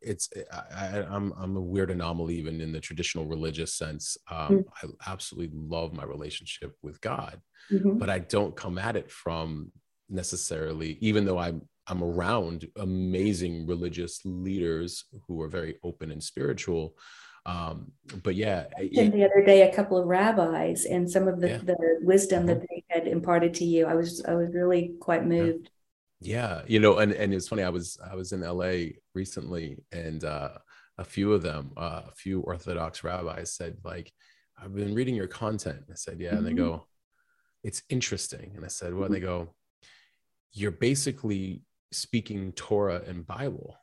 [0.00, 0.28] it's
[0.74, 4.16] I, am I'm, I'm a weird anomaly even in the traditional religious sense.
[4.30, 4.90] Um, mm-hmm.
[5.06, 7.40] I absolutely love my relationship with God,
[7.70, 7.98] mm-hmm.
[7.98, 9.72] but I don't come at it from
[10.08, 16.96] necessarily, even though I'm I'm around amazing religious leaders who are very open and spiritual.
[17.44, 17.90] Um,
[18.22, 21.58] but yeah, it, the other day, a couple of rabbis and some of the, yeah.
[21.58, 22.60] the wisdom mm-hmm.
[22.60, 23.86] that they had imparted to you.
[23.86, 25.64] I was I was really quite moved.
[25.64, 25.68] Yeah.
[26.22, 27.62] Yeah, you know, and and it's funny.
[27.62, 28.96] I was I was in L.A.
[29.14, 30.50] recently, and uh,
[30.98, 34.12] a few of them, uh, a few Orthodox rabbis said like,
[34.60, 36.38] "I've been reading your content." I said, "Yeah," mm-hmm.
[36.38, 36.58] and they mm-hmm.
[36.58, 36.86] go,
[37.62, 39.14] "It's interesting," and I said, "Well," Mm-hmm.
[39.14, 39.54] They go,
[40.52, 43.76] you're basically speaking Torah and Bible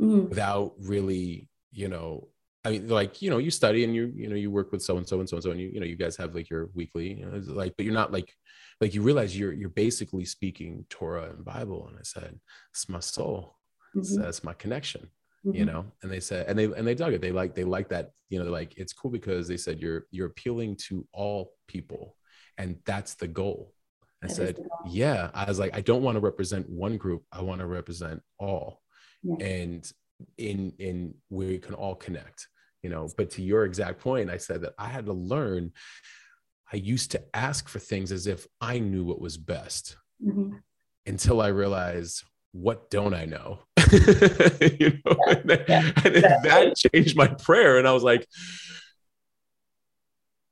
[0.00, 0.28] mm.
[0.28, 2.28] without really, you know,
[2.64, 4.98] I mean, like, you know, you study and you, you know, you work with so
[4.98, 6.68] and so and so and so, and you, you know, you guys have like your
[6.74, 8.34] weekly, you know, like, but you're not like,
[8.80, 11.86] like you realize you're, you're basically speaking Torah and Bible.
[11.88, 12.38] And I said,
[12.72, 13.56] it's my soul.
[13.96, 14.20] Mm-hmm.
[14.20, 15.08] That's my connection,
[15.46, 15.56] mm-hmm.
[15.56, 15.86] you know?
[16.02, 17.22] And they said, and they, and they dug it.
[17.22, 20.26] They like, they like that, you know, like, it's cool because they said, you're, you're
[20.26, 22.16] appealing to all people.
[22.58, 23.72] And that's the goal
[24.22, 25.30] I said, yeah.
[25.32, 27.24] I was like, I don't want to represent one group.
[27.32, 28.82] I want to represent all.
[29.22, 29.46] Yeah.
[29.46, 29.92] And
[30.38, 32.48] in in where we can all connect,
[32.82, 33.08] you know.
[33.16, 35.72] But to your exact point, I said that I had to learn.
[36.72, 40.56] I used to ask for things as if I knew what was best mm-hmm.
[41.04, 43.58] until I realized what don't I know?
[43.90, 45.34] you know, yeah.
[45.34, 45.92] and, that, yeah.
[46.04, 46.14] and
[46.44, 47.78] that changed my prayer.
[47.78, 48.26] And I was like,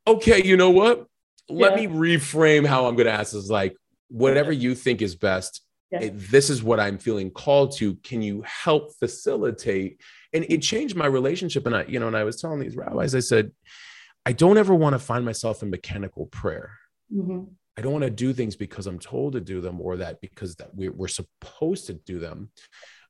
[0.08, 1.06] okay, you know what?
[1.48, 3.76] let me reframe how I'm going to ask is like
[4.08, 7.94] whatever you think is best it, this is what I'm feeling called to.
[7.96, 10.00] Can you help facilitate?
[10.32, 11.66] And it changed my relationship.
[11.66, 13.52] And I you know and I was telling these rabbis I said
[14.26, 16.72] I don't ever want to find myself in mechanical prayer.
[17.12, 17.44] Mm-hmm.
[17.76, 20.56] I don't want to do things because I'm told to do them or that because
[20.56, 22.50] that we're, we're supposed to do them.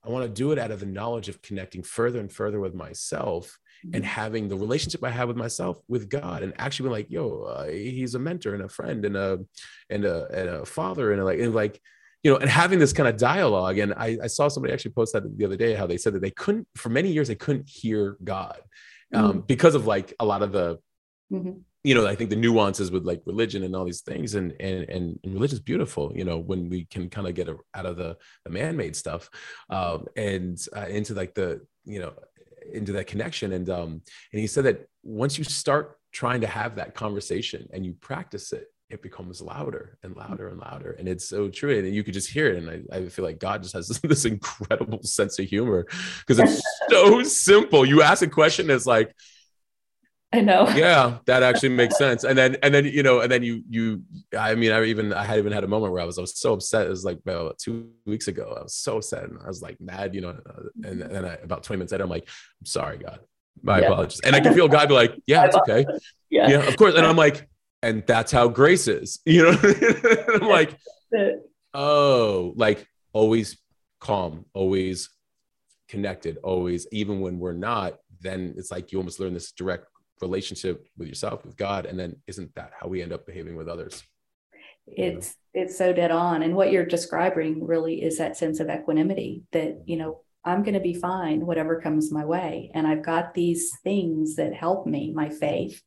[0.04, 2.74] I want to do it out of the knowledge of connecting further and further with
[2.74, 3.58] myself
[3.92, 7.42] and having the relationship I have with myself, with God, and actually being like, yo,
[7.42, 9.40] uh, he's a mentor and a friend and a
[9.90, 11.80] and a and a father and a, like and like
[12.22, 13.78] you know, and having this kind of dialogue.
[13.78, 16.22] And I, I saw somebody actually post that the other day how they said that
[16.22, 18.60] they couldn't for many years they couldn't hear God
[19.14, 19.40] um, mm-hmm.
[19.40, 20.78] because of like a lot of the
[21.32, 24.52] mm-hmm you know i think the nuances with like religion and all these things and
[24.60, 27.56] and and, and religion is beautiful you know when we can kind of get a,
[27.74, 29.30] out of the, the man-made stuff
[29.70, 32.12] um, and uh, into like the you know
[32.72, 34.02] into that connection and um
[34.32, 38.52] and he said that once you start trying to have that conversation and you practice
[38.52, 40.18] it it becomes louder and mm.
[40.18, 42.96] louder and louder and it's so true and you could just hear it and i,
[42.96, 45.86] I feel like god just has this, this incredible sense of humor
[46.20, 49.14] because it's so simple you ask a question it's like
[50.32, 50.68] I know.
[50.76, 52.24] Yeah, that actually makes sense.
[52.24, 54.02] And then and then you know, and then you you
[54.38, 56.38] I mean, I even I had even had a moment where I was I was
[56.38, 56.86] so upset.
[56.86, 58.54] It was like about two weeks ago.
[58.58, 60.38] I was so upset and I was like mad, you know.
[60.84, 62.28] And then I, about 20 minutes later, I'm like,
[62.60, 63.20] I'm sorry, God.
[63.62, 63.86] My yeah.
[63.86, 64.20] apologies.
[64.20, 65.86] And I can feel God be like, Yeah, it's okay.
[66.28, 66.48] Yeah.
[66.48, 66.94] yeah, of course.
[66.94, 67.48] And I'm like,
[67.82, 69.58] and that's how grace is, you know.
[70.34, 70.76] I'm like,
[71.74, 73.58] oh, like always
[74.00, 75.10] calm, always
[75.88, 79.86] connected, always, even when we're not, then it's like you almost learn this direct
[80.20, 83.68] relationship with yourself with god and then isn't that how we end up behaving with
[83.68, 84.02] others?
[84.86, 86.42] It's it's so dead on.
[86.42, 90.74] And what you're describing really is that sense of equanimity that you know i'm going
[90.74, 92.70] to be fine whatever comes my way.
[92.74, 95.82] And i've got these things that help me my faith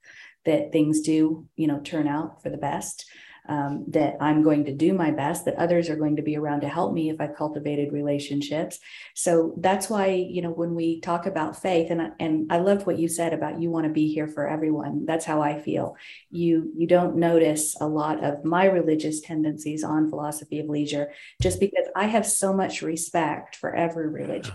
[0.45, 3.05] that things do you know turn out for the best
[3.49, 6.61] um, that I'm going to do my best, that others are going to be around
[6.61, 8.79] to help me if I've cultivated relationships.
[9.15, 12.99] So that's why, you know, when we talk about faith, and, and I loved what
[12.99, 15.05] you said about you want to be here for everyone.
[15.05, 15.95] That's how I feel.
[16.29, 21.11] You you don't notice a lot of my religious tendencies on philosophy of leisure
[21.41, 24.53] just because I have so much respect for every religion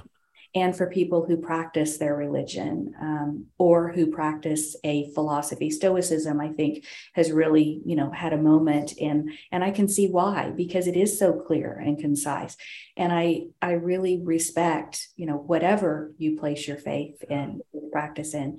[0.57, 5.69] and for people who practice their religion um, or who practice a philosophy.
[5.71, 10.09] Stoicism i think has really you know had a moment and and i can see
[10.09, 12.57] why because it is so clear and concise.
[12.97, 17.61] And i i really respect you know whatever you place your faith in
[17.93, 18.59] practice in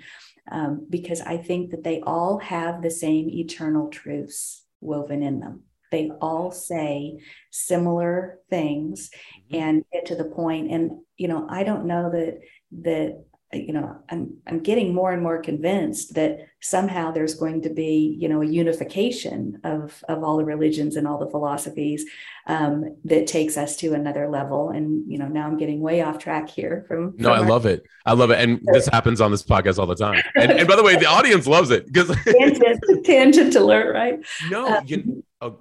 [0.51, 5.63] um, because i think that they all have the same eternal truths woven in them
[5.91, 7.17] they all say
[7.51, 9.63] similar things mm-hmm.
[9.63, 12.39] and get to the point and you know i don't know that
[12.71, 13.23] that
[13.53, 18.17] you know i'm i'm getting more and more convinced that somehow there's going to be
[18.19, 22.05] you know a unification of of all the religions and all the philosophies
[22.47, 24.69] um, that takes us to another level.
[24.69, 27.65] And you know now i'm getting way off track here from, no i our- love
[27.65, 27.83] it.
[28.05, 28.39] I love it.
[28.39, 30.21] And this happens on this podcast all the time.
[30.35, 34.19] And, and by the way the audience loves it because tangent, tangent alert right?
[34.49, 35.55] No um, you, Oh,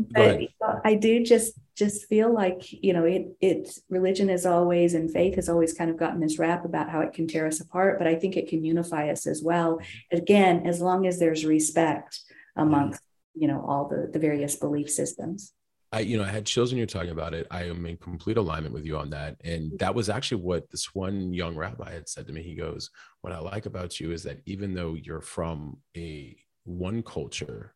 [0.85, 5.35] I do just just feel like you know it it religion is always and faith
[5.35, 8.07] has always kind of gotten this rap about how it can tear us apart, but
[8.07, 9.79] I think it can unify us as well.
[10.11, 12.21] Again, as long as there's respect
[12.57, 13.03] amongst
[13.35, 15.53] you know all the the various belief systems.
[15.93, 17.47] I, you know, I had chills when you're talking about it.
[17.51, 19.37] I am in complete alignment with you on that.
[19.45, 22.43] And that was actually what this one young rabbi had said to me.
[22.43, 27.05] He goes, What I like about you is that even though you're from a one
[27.05, 27.76] culture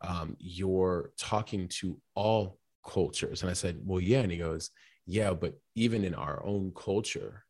[0.00, 3.42] Um, you're talking to all cultures.
[3.42, 4.20] And I said, well, yeah.
[4.20, 4.70] And he goes,
[5.06, 7.44] yeah, but even in our own culture,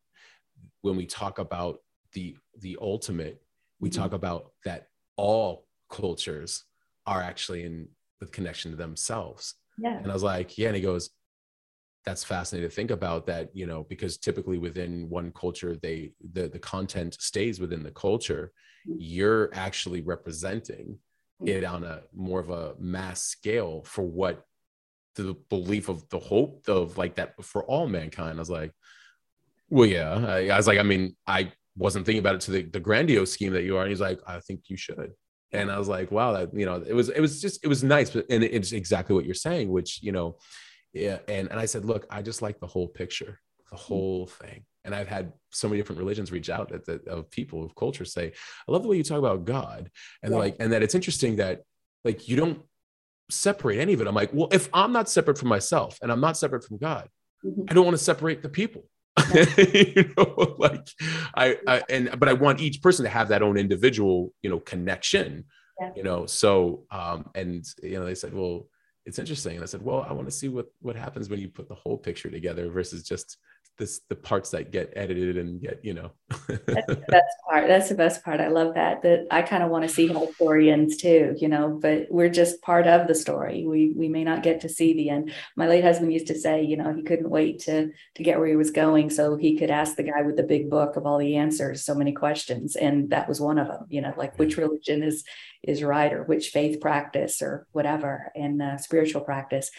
[0.81, 1.79] when we talk about
[2.13, 3.41] the the ultimate,
[3.79, 4.01] we mm-hmm.
[4.01, 6.63] talk about that all cultures
[7.05, 7.87] are actually in
[8.19, 9.55] with connection to themselves.
[9.77, 9.97] Yeah.
[9.97, 10.67] And I was like, yeah.
[10.67, 11.11] And he goes,
[12.05, 16.47] that's fascinating to think about that, you know, because typically within one culture, they the
[16.47, 18.51] the content stays within the culture.
[18.87, 18.97] Mm-hmm.
[18.99, 20.99] You're actually representing
[21.41, 21.47] Mm.
[21.49, 24.43] it on a more of a mass scale for what
[25.15, 28.37] the belief of the hope of like that for all mankind.
[28.37, 28.71] I was like,
[29.69, 30.13] well, yeah.
[30.13, 33.31] I, I was like, I mean, I wasn't thinking about it to the, the grandiose
[33.31, 33.81] scheme that you are.
[33.81, 35.11] And he's like, I think you should.
[35.51, 37.83] And I was like, wow, that you know, it was it was just it was
[37.83, 40.37] nice, but and it's exactly what you're saying, which you know,
[40.91, 41.19] yeah.
[41.27, 43.39] And and I said, look, I just like the whole picture,
[43.71, 43.79] the mm.
[43.79, 47.63] whole thing and I've had so many different religions reach out at the, of people
[47.63, 48.31] of culture say,
[48.67, 49.91] I love the way you talk about God.
[50.23, 50.39] And yeah.
[50.39, 51.63] like, and that it's interesting that
[52.05, 52.61] like you don't
[53.29, 54.07] separate any of it.
[54.07, 57.09] I'm like, well, if I'm not separate from myself and I'm not separate from God,
[57.45, 57.63] mm-hmm.
[57.69, 58.85] I don't want to separate the people.
[59.57, 60.87] you know, like
[61.35, 64.61] I, I, and but I want each person to have that own individual, you know,
[64.61, 65.45] connection.
[65.81, 65.91] Yeah.
[65.97, 68.67] You know, so um, and you know, they said, well,
[69.05, 69.55] it's interesting.
[69.55, 71.75] And I said, well, I want to see what what happens when you put the
[71.75, 73.37] whole picture together versus just
[73.77, 76.11] this the parts that get edited and get you know.
[76.47, 77.67] That's the best part.
[77.67, 78.41] That's the best part.
[78.41, 81.47] I love that that i kind of want to see how story ends too you
[81.47, 83.65] know but we're just part of the story.
[83.65, 85.31] We we may not get to see the end.
[85.55, 88.47] My late husband used to say you know he couldn't wait to to get where
[88.47, 91.17] he was going so he could ask the guy with the big book of all
[91.17, 94.57] the answers so many questions and that was one of them you know like which
[94.57, 95.23] religion is
[95.63, 99.69] is right or which faith practice or whatever and uh, spiritual practice.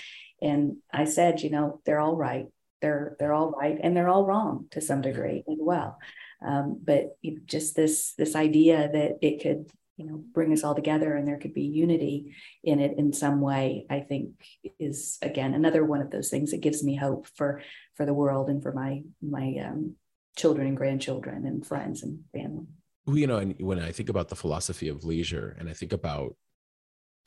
[0.40, 2.46] And i said you know they're all right
[2.80, 5.98] they're they're all right and they're all wrong to some degree as well.
[6.44, 10.64] Um, but you know, just this this idea that it could you know bring us
[10.64, 14.30] all together and there could be unity in it in some way i think
[14.78, 17.60] is again another one of those things that gives me hope for
[17.96, 19.94] for the world and for my my um,
[20.36, 22.66] children and grandchildren and friends and family
[23.06, 25.92] well, you know and when i think about the philosophy of leisure and i think
[25.92, 26.36] about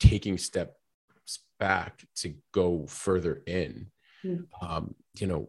[0.00, 0.72] taking steps
[1.60, 3.86] back to go further in
[4.24, 4.44] mm.
[4.60, 5.48] um, you know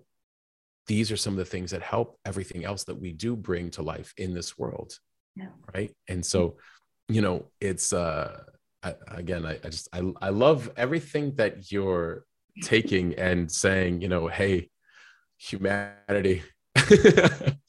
[0.88, 3.82] these are some of the things that help everything else that we do bring to
[3.82, 5.00] life in this world
[5.36, 5.48] yeah.
[5.74, 6.58] right and so
[7.08, 8.44] you know it's uh
[8.84, 12.26] I, again I, I just I, I love everything that you're
[12.62, 14.70] taking and saying you know hey
[15.38, 16.44] humanity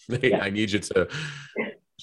[0.08, 0.40] yeah.
[0.40, 1.08] i need you to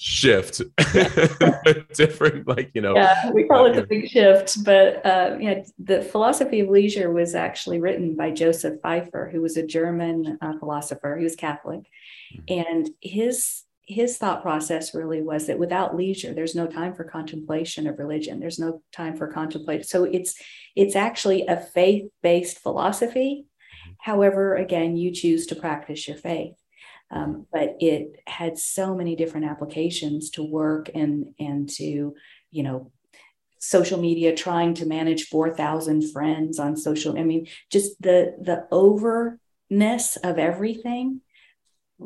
[0.02, 0.60] shift.
[1.94, 6.02] Different like you know yeah we call it the big shift but uh yeah the
[6.02, 11.16] philosophy of leisure was actually written by joseph pfeiffer who was a german uh, philosopher.
[11.16, 11.80] He was catholic.
[11.80, 12.42] Mm-hmm.
[12.48, 17.86] and his his thought process really was that without leisure there's no time for contemplation
[17.86, 18.40] of religion.
[18.40, 20.34] There's no time for contemplation so it's
[20.74, 23.44] it's actually a faith-based philosophy.
[23.44, 23.92] Mm-hmm.
[24.00, 26.61] however again you choose to practice your faith
[27.12, 32.14] um, but it had so many different applications to work and and to
[32.50, 32.90] you know
[33.58, 40.16] social media trying to manage 4000 friends on social i mean just the the overness
[40.16, 41.20] of everything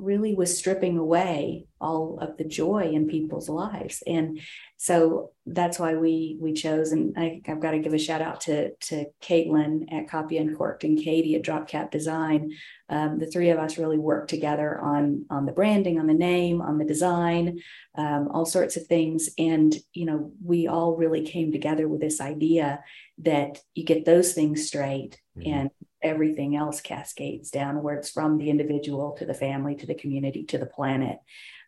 [0.03, 4.03] really was stripping away all of the joy in people's lives.
[4.07, 4.41] And
[4.79, 8.41] so that's why we we chose and I, have got to give a shout out
[8.43, 12.53] to to caitlin at copy uncorked and katie at dropcap design.
[12.89, 16.61] Um, the three of us really worked together on on the branding on the name
[16.61, 17.59] on the design
[17.97, 19.31] um, all sorts of things.
[19.39, 22.83] And you know we all really came together with this idea
[23.19, 25.53] that you get those things straight mm-hmm.
[25.53, 25.71] and
[26.07, 30.67] everything else cascades downwards from the individual to the family to the community to the
[30.67, 31.19] planet.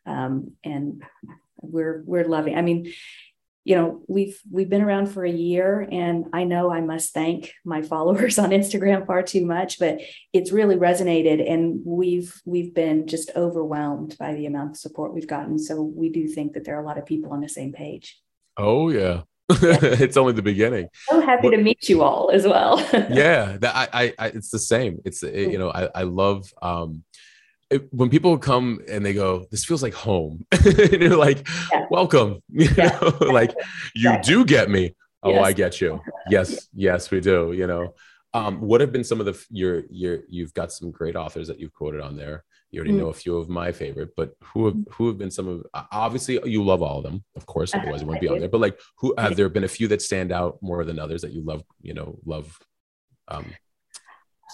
[0.07, 1.03] Um, and
[1.61, 2.93] we're we're loving i mean
[3.65, 7.53] you know we've we've been around for a year and i know i must thank
[7.65, 10.01] my followers on instagram far too much but
[10.33, 15.27] it's really resonated and we've we've been just overwhelmed by the amount of support we've
[15.27, 15.59] gotten.
[15.59, 18.21] So we do think that there are a lot of people on the same page.
[18.57, 19.23] Oh yeah
[19.63, 20.89] it's only the beginning.
[21.09, 22.79] So happy but, to meet you all as well.
[22.93, 25.01] yeah, that I, I, it's the same.
[25.07, 27.03] It's it, you know, I, I love um,
[27.71, 31.87] it, when people come and they go, "This feels like home," and you're like, yeah.
[31.91, 32.99] "Welcome," you yeah.
[33.01, 33.55] know, like
[33.95, 34.95] you do get me.
[35.23, 35.47] Oh, yes.
[35.47, 36.01] I get you.
[36.29, 37.53] Yes, yes, we do.
[37.53, 37.95] You know,
[38.35, 41.59] um, what have been some of the your your you've got some great authors that
[41.59, 42.99] you've quoted on there you already mm.
[42.99, 46.39] know a few of my favorite, but who have who have been some of obviously
[46.45, 48.49] you love all of them, of course, otherwise you wouldn't be on there.
[48.49, 51.33] But like who have there been a few that stand out more than others that
[51.33, 52.59] you love, you know, love
[53.29, 53.47] um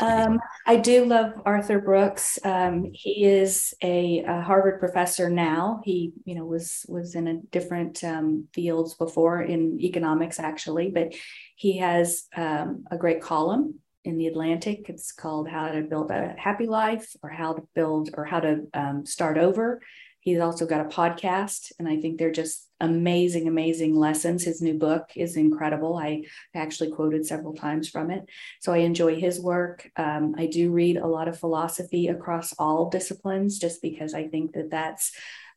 [0.01, 2.39] um, I do love Arthur Brooks.
[2.45, 5.81] Um, he is a, a, Harvard professor now.
[5.85, 11.15] He, you know, was was in a different um, fields before in economics, actually, but
[11.55, 14.89] he has um, a great column in the Atlantic.
[14.89, 18.67] It's called How to Build a Happy Life or How to Build or How to
[18.75, 19.81] um, Start Over.
[20.21, 24.43] He's also got a podcast, and I think they're just amazing, amazing lessons.
[24.43, 25.97] His new book is incredible.
[25.99, 26.23] I
[26.55, 28.25] actually quoted several times from it.
[28.61, 29.91] So I enjoy his work.
[29.97, 34.55] Um, I do read a lot of philosophy across all disciplines just because I think
[34.55, 35.13] that that's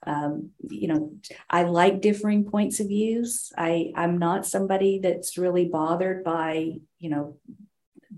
[0.06, 1.14] um, you know
[1.50, 7.10] i like differing points of views i i'm not somebody that's really bothered by you
[7.10, 7.38] know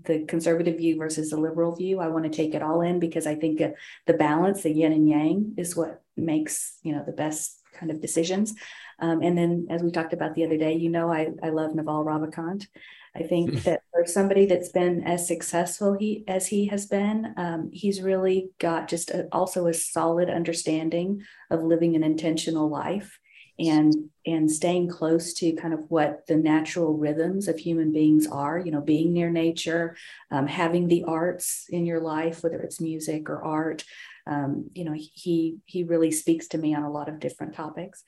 [0.04, 2.00] the conservative view versus the liberal view.
[2.00, 3.70] I want to take it all in because I think uh,
[4.06, 8.00] the balance, the yin and yang, is what makes you know the best kind of
[8.00, 8.54] decisions.
[8.98, 11.74] Um, and then, as we talked about the other day, you know, I I love
[11.74, 12.66] Naval Ravikant.
[13.14, 17.70] I think that for somebody that's been as successful he as he has been, um,
[17.72, 23.19] he's really got just a, also a solid understanding of living an intentional life
[23.60, 23.94] and
[24.26, 28.70] and staying close to kind of what the natural rhythms of human beings are you
[28.70, 29.96] know being near nature
[30.30, 33.84] um, having the arts in your life whether it's music or art
[34.26, 38.04] um, you know he he really speaks to me on a lot of different topics.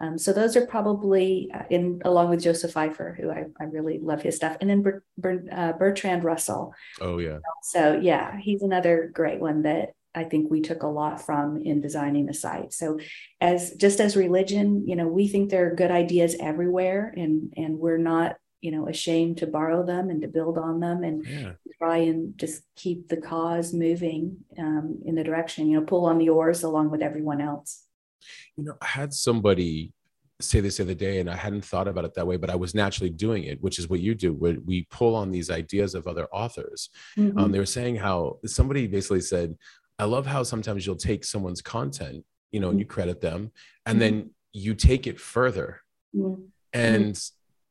[0.00, 3.98] Um, so those are probably uh, in along with joseph pfeiffer who i, I really
[4.00, 6.74] love his stuff and then Ber, Ber, uh, bertrand russell.
[7.00, 7.38] Oh yeah.
[7.62, 11.80] So yeah he's another great one that I think we took a lot from in
[11.80, 12.72] designing the site.
[12.72, 12.98] So
[13.40, 17.78] as just as religion, you know, we think there are good ideas everywhere and and
[17.78, 21.52] we're not, you know, ashamed to borrow them and to build on them and yeah.
[21.78, 26.18] try and just keep the cause moving um, in the direction, you know, pull on
[26.18, 27.84] the oars along with everyone else.
[28.56, 29.92] You know, I had somebody
[30.40, 32.56] say this the other day and I hadn't thought about it that way, but I
[32.56, 35.94] was naturally doing it, which is what you do, where we pull on these ideas
[35.94, 36.90] of other authors.
[37.16, 37.38] Mm-hmm.
[37.38, 39.56] Um, they were saying how somebody basically said,
[39.98, 43.52] I love how sometimes you'll take someone's content, you know, and you credit them,
[43.86, 44.16] and mm-hmm.
[44.16, 45.80] then you take it further.
[46.14, 46.42] Mm-hmm.
[46.72, 47.20] And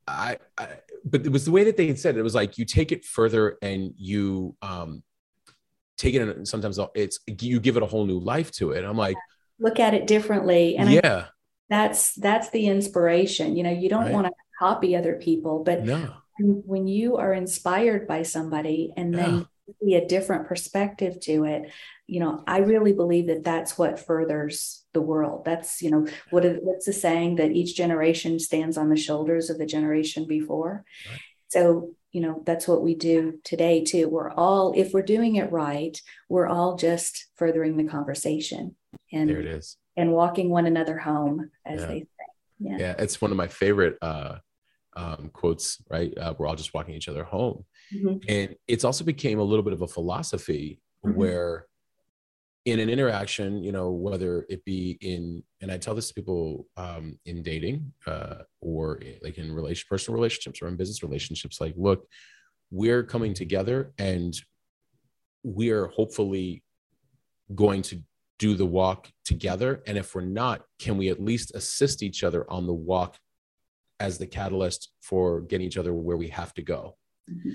[0.07, 0.67] I, I,
[1.05, 2.19] but it was the way that they had said it.
[2.19, 5.03] it was like you take it further and you um
[5.97, 8.83] take it and sometimes it's you give it a whole new life to it.
[8.83, 9.17] I'm like
[9.59, 10.77] look at it differently.
[10.77, 11.25] And yeah, I,
[11.69, 13.55] that's that's the inspiration.
[13.55, 14.13] You know, you don't right.
[14.13, 16.13] want to copy other people, but no.
[16.39, 19.47] when you are inspired by somebody and then
[19.81, 21.71] see a different perspective to it
[22.07, 26.43] you know i really believe that that's what furthers the world that's you know what
[26.43, 30.83] is, what's the saying that each generation stands on the shoulders of the generation before
[31.09, 31.19] right.
[31.47, 35.51] so you know that's what we do today too we're all if we're doing it
[35.51, 38.75] right we're all just furthering the conversation
[39.11, 41.87] and there it is and walking one another home as yeah.
[41.87, 42.07] they say
[42.59, 42.77] yeah.
[42.77, 44.35] yeah it's one of my favorite uh
[44.95, 47.63] um, quotes right uh, we're all just walking each other home
[47.93, 48.17] mm-hmm.
[48.27, 51.17] and it's also became a little bit of a philosophy mm-hmm.
[51.17, 51.65] where
[52.65, 56.65] in an interaction you know whether it be in and i tell this to people
[56.77, 61.73] um, in dating uh, or like in relation personal relationships or in business relationships like
[61.75, 62.07] look
[62.71, 64.41] we're coming together and
[65.43, 66.63] we are hopefully
[67.53, 68.01] going to
[68.39, 72.49] do the walk together and if we're not can we at least assist each other
[72.49, 73.17] on the walk
[73.99, 76.97] as the catalyst for getting each other where we have to go.
[77.29, 77.51] Mm-hmm.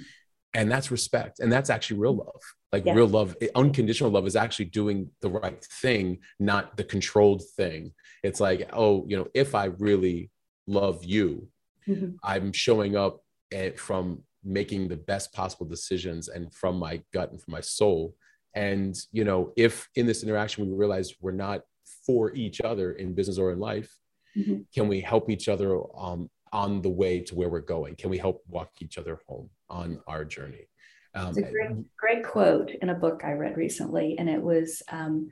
[0.55, 1.41] And that's respect.
[1.41, 2.41] And that's actually real love.
[2.73, 2.95] Like yeah.
[2.95, 7.93] real love, unconditional love is actually doing the right thing, not the controlled thing.
[8.23, 10.31] It's like, oh, you know, if I really
[10.67, 11.49] love you,
[11.87, 12.17] mm-hmm.
[12.23, 13.21] I'm showing up
[13.53, 18.15] at, from making the best possible decisions and from my gut and from my soul.
[18.55, 21.63] And, you know, if in this interaction we realize we're not
[22.07, 23.95] for each other in business or in life,
[24.37, 24.61] mm-hmm.
[24.75, 27.97] can we help each other um, on the way to where we're going?
[27.97, 30.69] Can we help walk each other home on our journey?
[31.15, 34.83] Um, it's a great, great quote in a book I read recently, and it was
[34.91, 35.31] um,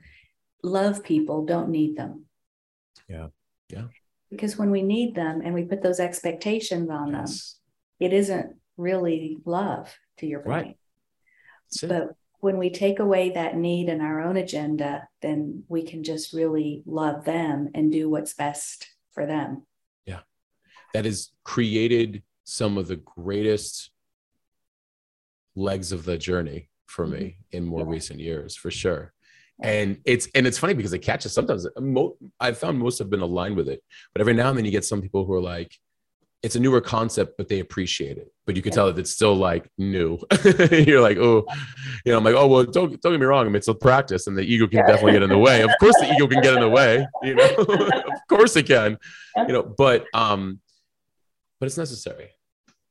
[0.63, 2.25] love people, don't need them.
[3.07, 3.27] Yeah.
[3.69, 3.85] Yeah.
[4.29, 7.59] Because when we need them and we put those expectations on yes.
[7.99, 10.77] them, it isn't really love, to your point.
[11.81, 11.89] Right.
[11.89, 16.33] But when we take away that need and our own agenda, then we can just
[16.33, 19.65] really love them and do what's best for them
[20.05, 20.19] Yeah.
[20.93, 23.91] that has created some of the greatest
[25.55, 27.57] legs of the journey for me mm-hmm.
[27.57, 27.89] in more yeah.
[27.89, 29.13] recent years for sure
[29.59, 31.65] and it's and it's funny because it catches sometimes
[32.39, 33.81] i've found most have been aligned with it
[34.13, 35.75] but every now and then you get some people who are like
[36.43, 38.75] it's a newer concept but they appreciate it but you can yeah.
[38.75, 40.19] tell that it's still like new
[40.71, 41.45] you're like oh
[42.05, 43.73] you know i'm like oh well don't, don't get me wrong I mean, it's a
[43.73, 44.87] practice and the ego can yeah.
[44.87, 47.35] definitely get in the way of course the ego can get in the way you
[47.35, 48.97] know of course it can
[49.47, 50.59] you know but um
[51.59, 52.29] but it's necessary.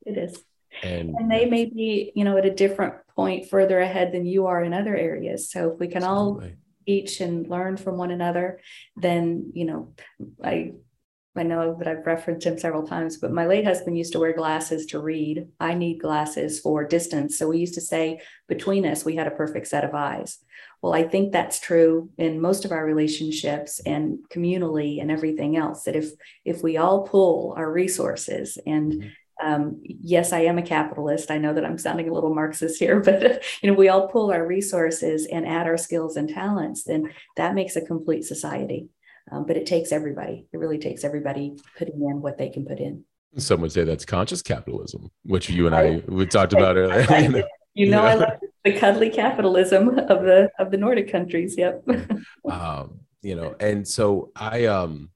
[0.05, 0.43] It is.
[0.83, 4.47] And, and they may be, you know, at a different point further ahead than you
[4.47, 5.51] are in other areas.
[5.51, 6.49] So if we can absolutely.
[6.49, 6.55] all
[6.85, 8.61] each and learn from one another,
[8.97, 9.95] then, you know,
[10.43, 10.73] I
[11.39, 14.33] I know that I've referenced him several times, but my late husband used to wear
[14.33, 15.49] glasses to read.
[15.61, 17.39] I need glasses for distance.
[17.39, 20.39] So we used to say between us, we had a perfect set of eyes.
[20.83, 25.85] Well, I think that's true in most of our relationships and communally and everything else.
[25.85, 26.11] That if
[26.45, 29.47] if we all pull our resources and mm-hmm.
[29.47, 31.31] um, yes, I am a capitalist.
[31.31, 34.31] I know that I'm sounding a little Marxist here, but you know, we all pull
[34.31, 38.89] our resources and add our skills and talents, then that makes a complete society.
[39.31, 40.47] Um, but it takes everybody.
[40.53, 43.05] It really takes everybody putting in what they can put in.
[43.39, 47.45] Some would say that's conscious capitalism, which you and I we talked about earlier.
[47.75, 51.57] you know, I love the cuddly capitalism of the of the Nordic countries.
[51.59, 51.87] Yep.
[52.51, 55.11] um, you know, and so I um,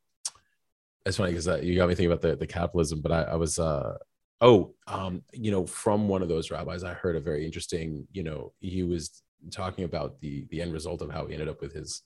[1.06, 3.34] it's funny because uh, you got me thinking about the the capitalism, but I, I
[3.36, 3.96] was uh,
[4.40, 8.06] oh, um, you know, from one of those rabbis, I heard a very interesting.
[8.12, 11.60] You know, he was talking about the the end result of how he ended up
[11.62, 12.02] with his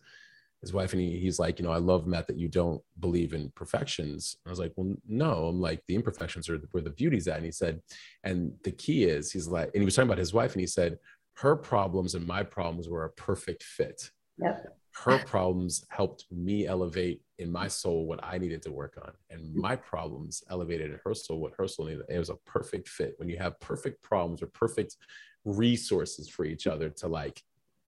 [0.65, 3.33] his wife and he, he's like you know i love matt that you don't believe
[3.35, 4.37] in perfections.
[4.47, 7.37] I was like well no i'm like the imperfections are where the beauty's at.
[7.37, 7.81] And he said
[8.25, 10.67] and the key is he's like and he was talking about his wife and he
[10.67, 10.99] said
[11.37, 14.11] her problems and my problems were a perfect fit.
[14.39, 14.77] Yep.
[15.05, 19.55] her problems helped me elevate in my soul what i needed to work on and
[19.55, 22.05] my problems elevated in her soul what her soul needed.
[22.09, 23.15] It was a perfect fit.
[23.19, 24.97] When you have perfect problems or perfect
[25.45, 27.43] resources for each other to like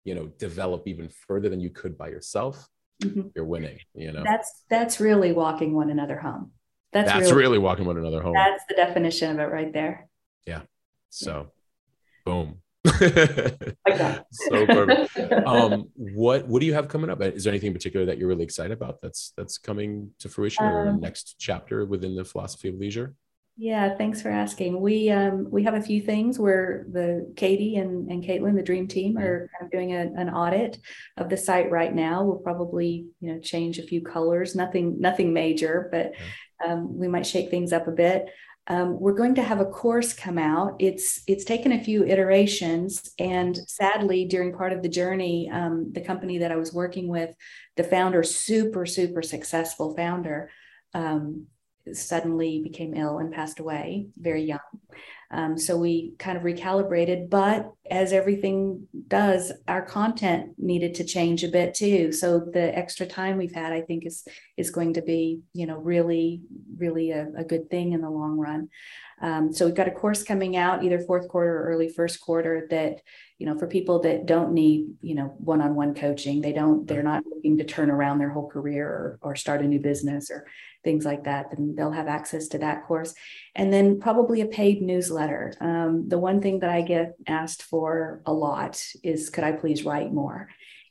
[0.07, 2.69] you know develop even further than you could by yourself
[3.05, 3.31] Mhm.
[3.35, 4.23] you're winning you know?
[4.25, 6.53] That's that's really walking one another home.
[6.95, 8.33] That's, that's, really, really, walking one another home.
[8.33, 10.09] That's the definition of it right there.
[10.47, 10.63] Yeah.
[11.11, 11.53] So
[12.25, 12.63] boom.
[14.31, 15.11] So perfect.
[15.47, 17.21] Um what what do you have coming up?
[17.21, 20.65] Is there anything in particular that you're really excited about that's that's coming to fruition
[20.67, 23.15] or Um, next chapter within the philosophy of leisure
[23.59, 24.79] Yeah, thanks for asking.
[24.83, 28.87] We um we have a few things where the Katie and, and Caitlin, the dream
[28.87, 30.79] team, are kind of doing a, an audit
[31.17, 32.23] of the site right now.
[32.23, 36.13] We'll probably, you know, change a few colors, nothing, nothing major, but
[36.67, 38.27] um, we might shake things up a bit.
[38.67, 40.77] Um, we're going to have a course come out.
[40.79, 46.03] It's it's taken a few iterations, and sadly, during part of the journey, um, the
[46.03, 47.35] company that I was working with,
[47.77, 50.51] the founder, super super successful founder,
[50.93, 51.47] um,
[51.93, 54.59] suddenly became ill and passed away very young.
[55.31, 61.43] Um, so we kind of recalibrated, but as everything does, our content needed to change
[61.43, 62.13] a bit too.
[62.13, 64.27] So the extra time we've had, I think, is
[64.57, 66.43] is going to be, you know, really,
[66.77, 68.69] really a, a good thing in the long run.
[69.21, 72.67] Um, so we've got a course coming out either fourth quarter or early first quarter
[72.71, 73.01] that,
[73.39, 77.25] you know, for people that don't need, you know, one-on-one coaching, they don't, they're not
[77.27, 80.47] looking to turn around their whole career or, or start a new business or
[80.85, 83.15] things like that, then they'll have access to that course.
[83.55, 85.16] And then probably a paid newsletter.
[85.61, 89.85] Um, the one thing that I get asked for a lot is could I please
[89.85, 90.49] write more?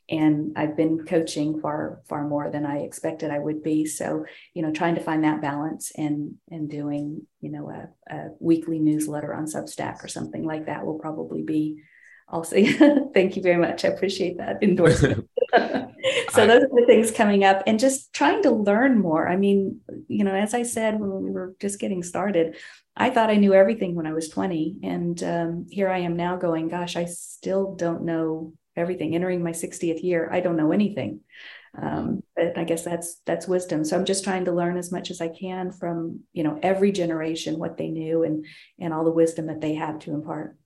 [0.08, 3.86] And I've been coaching far, far more than I expected I would be.
[3.86, 4.24] So,
[4.54, 8.78] you know, trying to find that balance and and doing, you know, a, a weekly
[8.78, 11.82] newsletter on Substack or something like that will probably be
[12.28, 12.56] also
[13.14, 13.84] thank you very much.
[13.84, 15.28] I appreciate that endorsement.
[16.30, 19.28] so I- those are the things coming up and just trying to learn more.
[19.28, 22.56] I mean, you know, as I said when we were just getting started,
[22.96, 24.78] I thought I knew everything when I was 20.
[24.82, 29.14] And um, here I am now going, gosh, I still don't know everything.
[29.14, 31.20] Entering my 60th year, I don't know anything.
[31.80, 33.84] Um, but I guess that's that's wisdom.
[33.84, 36.90] So I'm just trying to learn as much as I can from you know every
[36.90, 38.46] generation what they knew and
[38.78, 40.56] and all the wisdom that they have to impart.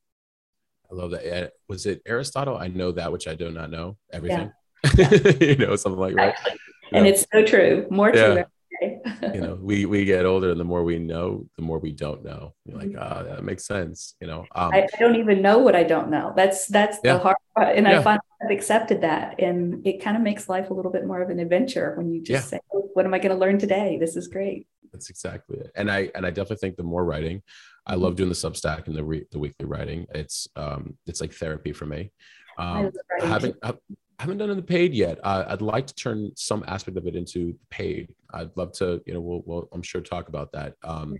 [0.88, 1.26] I love that.
[1.26, 1.46] Yeah.
[1.68, 2.56] Was it Aristotle?
[2.56, 3.96] I know that which I do not know.
[4.12, 4.52] Everything.
[5.40, 6.28] You know, something like that.
[6.34, 6.60] Exactly.
[6.92, 7.86] And it's so true.
[7.90, 8.44] More true Yeah.
[8.44, 8.44] every
[8.80, 9.32] day.
[9.34, 12.24] you know, we we get older, and the more we know, the more we don't
[12.24, 12.54] know.
[12.64, 12.98] You're like, Mhm.
[13.00, 14.16] ah, that makes sense.
[14.20, 16.32] You know, um, I, I don't even know what I don't know.
[16.34, 17.14] That's that's Yeah.
[17.14, 17.76] the hard part.
[17.76, 18.00] And Yeah.
[18.00, 19.38] I finally have accepted that.
[19.40, 22.22] And it kind of makes life a little bit more of an adventure when you
[22.22, 22.58] just Yeah.
[22.58, 23.98] say, oh, what am I going to learn today?
[24.00, 24.66] This is great.
[24.92, 25.70] that's exactly it.
[25.76, 27.42] And I and I definitely think the more writing,
[27.86, 28.02] I Mm-hmm.
[28.02, 30.06] love doing the Substack and the re, the weekly writing.
[30.14, 32.10] It's um it's like therapy for me.
[32.58, 32.80] Um, I
[33.12, 33.86] writing haven't too.
[34.20, 35.18] I haven't done in the paid yet.
[35.24, 38.14] Uh, I'd like to turn some aspect of it into paid.
[38.34, 40.74] I'd love to, you know, we'll, we'll I'm sure talk about that.
[40.84, 41.16] Um,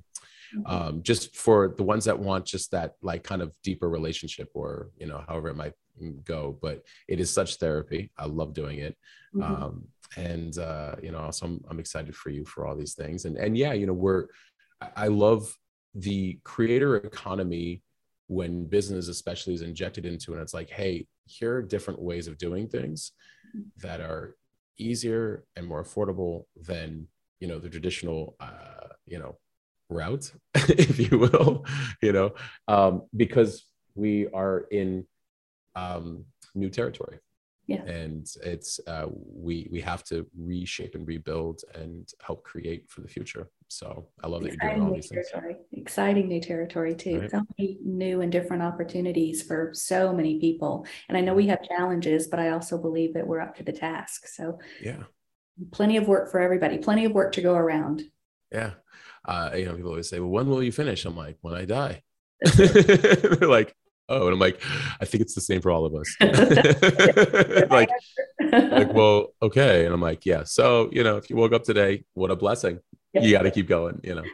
[0.53, 0.69] Mhm.
[0.69, 4.91] um, just for the ones that want just that like kind of deeper relationship or
[4.99, 5.75] you know however it might
[6.25, 8.97] go but it is such therapy i love doing it
[9.33, 9.45] Mhm.
[9.45, 9.85] um,
[10.17, 13.37] and uh, you know also I'm, I'm excited for you for all these things and
[13.37, 14.27] and yeah you know we're
[14.97, 15.57] i love
[15.95, 17.83] the creator economy
[18.31, 22.39] when business especially is injected into and it's like hey here are different ways of
[22.39, 23.11] doing things
[23.85, 24.37] that are
[24.79, 27.09] easier and more affordable than
[27.41, 29.37] you know the traditional uh, you know
[29.89, 31.65] route if you will
[32.01, 32.31] you know
[32.69, 33.51] um, because
[33.97, 35.05] we are in
[35.75, 36.25] um,
[36.55, 37.19] new territory
[37.67, 37.83] Yeah.
[38.01, 39.07] and it's uh,
[39.47, 43.89] we we have to reshape and rebuild and help create for the future so
[44.23, 45.57] i love that you're doing all these things territory.
[45.81, 47.21] Exciting new territory too.
[47.21, 47.31] Right.
[47.31, 50.87] So many new and different opportunities for so many people.
[51.09, 53.73] And I know we have challenges, but I also believe that we're up to the
[53.73, 54.27] task.
[54.27, 55.05] So yeah.
[55.73, 58.03] plenty of work for everybody, plenty of work to go around.
[58.53, 58.73] yeah.
[59.23, 61.05] Uh, you know people always say well when will you finish?
[61.05, 62.03] I'm like when i die.
[62.57, 63.75] They're like
[64.09, 64.61] oh and i'm like
[65.01, 66.17] i think it's the same for all of us.
[67.71, 67.91] Like
[68.53, 69.85] like well okay.
[69.85, 70.45] And i'm like yeah.
[70.45, 72.81] So you know if you woke up today what a blessing
[73.15, 74.25] you got to keep going you know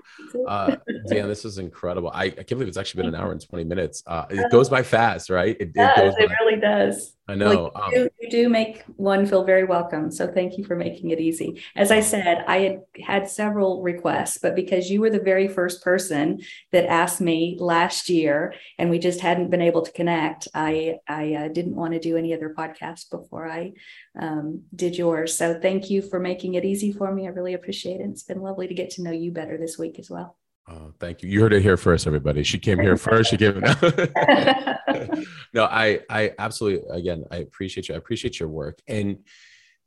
[0.46, 0.76] uh
[1.08, 3.64] dan this is incredible I, I can't believe it's actually been an hour and 20
[3.64, 7.16] minutes uh it goes by fast right it, it goes it by really does.
[7.28, 10.10] i know um, you, do, you do make one feel very welcome.
[10.10, 11.62] So thank you for making it easy.
[11.74, 15.82] As I said, I had had several requests, but because you were the very first
[15.82, 16.40] person
[16.72, 21.34] that asked me last year, and we just hadn't been able to connect, I I
[21.34, 23.72] uh, didn't want to do any other podcasts before I
[24.18, 25.36] um, did yours.
[25.36, 27.26] So thank you for making it easy for me.
[27.26, 28.08] I really appreciate it.
[28.10, 30.36] It's been lovely to get to know you better this week as well.
[30.68, 33.60] oh, thank you you heard it here first everybody she came here first she came
[35.52, 39.18] no i i absolutely again i appreciate you i appreciate your work and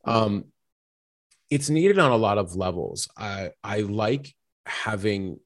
[0.05, 0.45] um
[1.49, 4.33] it's needed on a lot of levels i i like
[4.65, 5.37] having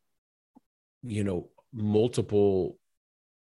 [1.01, 2.77] you know multiple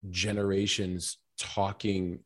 [0.09, 2.19] generations talking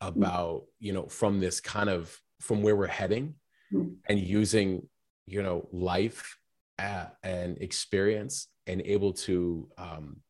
[0.00, 3.34] about you know from this kind of from where we're heading
[3.72, 3.96] Mm.
[4.08, 4.88] and using
[5.26, 6.38] you know life
[6.78, 10.20] uh, and experience and able to um,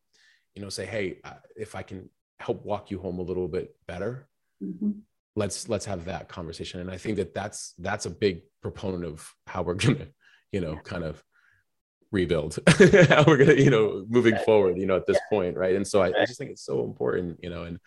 [0.54, 2.08] you know say hey uh, if i can
[2.40, 4.26] help walk you home a little bit better
[4.64, 5.02] Mhm.
[5.34, 9.30] let's let's have that conversation and i think that that's that's a big proponent of
[9.46, 10.08] how we're gonna
[10.50, 11.22] you know kind of
[12.12, 12.58] rebuild.
[13.08, 15.74] How we're gonna you know moving forward you know at this point right?
[15.74, 17.78] And so I, I just think it's so important you know and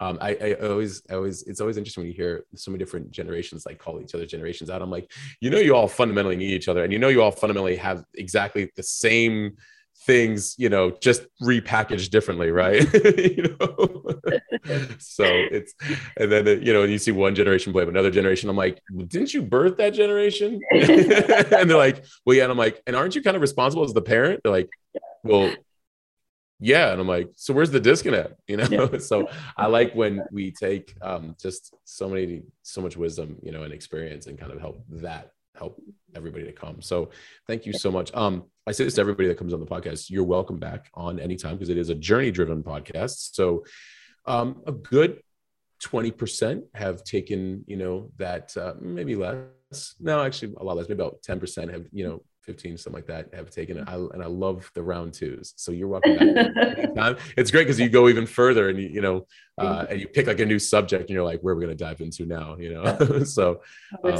[0.00, 3.10] um, I, I always I always it's always interesting when you hear so many different
[3.10, 4.80] generations like call each other generations out.
[4.80, 5.10] I'm like
[5.40, 8.04] you know you all fundamentally need each other and you know you all fundamentally have
[8.14, 9.56] exactly the same
[10.02, 12.86] things you know just repackaged differently right?
[13.18, 14.20] You know?
[14.98, 15.74] So it's
[16.16, 18.50] and then you know you see one generation blame another generation.
[18.50, 20.60] I'm like didn't you birth that generation?
[20.72, 22.44] And they're like well yeah.
[22.44, 24.40] And i'm like and aren't you kind of responsible as the parent?
[24.42, 24.70] They're like
[25.22, 25.52] well
[26.60, 26.92] yeah.
[26.92, 28.34] And i'm like so where's the disconnect?
[28.46, 28.68] You know?
[28.70, 28.98] Yeah.
[28.98, 33.62] so i like when we take um just so many so much wisdom you know
[33.62, 35.80] and experience and kind of help that help
[36.14, 36.80] everybody to come.
[36.80, 37.10] So
[37.46, 38.14] thank you so much.
[38.14, 41.18] Um i say this to everybody that comes on the podcast you're welcome back on
[41.18, 43.34] anytime because it is a journey driven podcast.
[43.34, 43.64] So
[44.26, 45.20] um a good
[45.82, 49.94] 20% have taken you know that uh, maybe less.
[50.00, 53.28] No actually a lot less maybe about 10% have you know 15 something like that
[53.34, 53.84] have taken it.
[53.86, 55.52] I, and i love the round twos.
[55.56, 56.16] So you're welcome
[56.94, 57.18] back.
[57.36, 59.26] It's great because you go even further and you, you know
[59.58, 61.76] uh, and you pick like a new subject and you're like where are we going
[61.76, 62.56] to dive into now?
[62.64, 62.84] You know?
[63.38, 63.60] So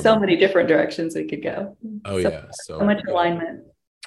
[0.02, 1.76] so Um, many different directions we could go.
[2.04, 2.44] oh So- yeah.
[2.66, 3.58] So So much alignment.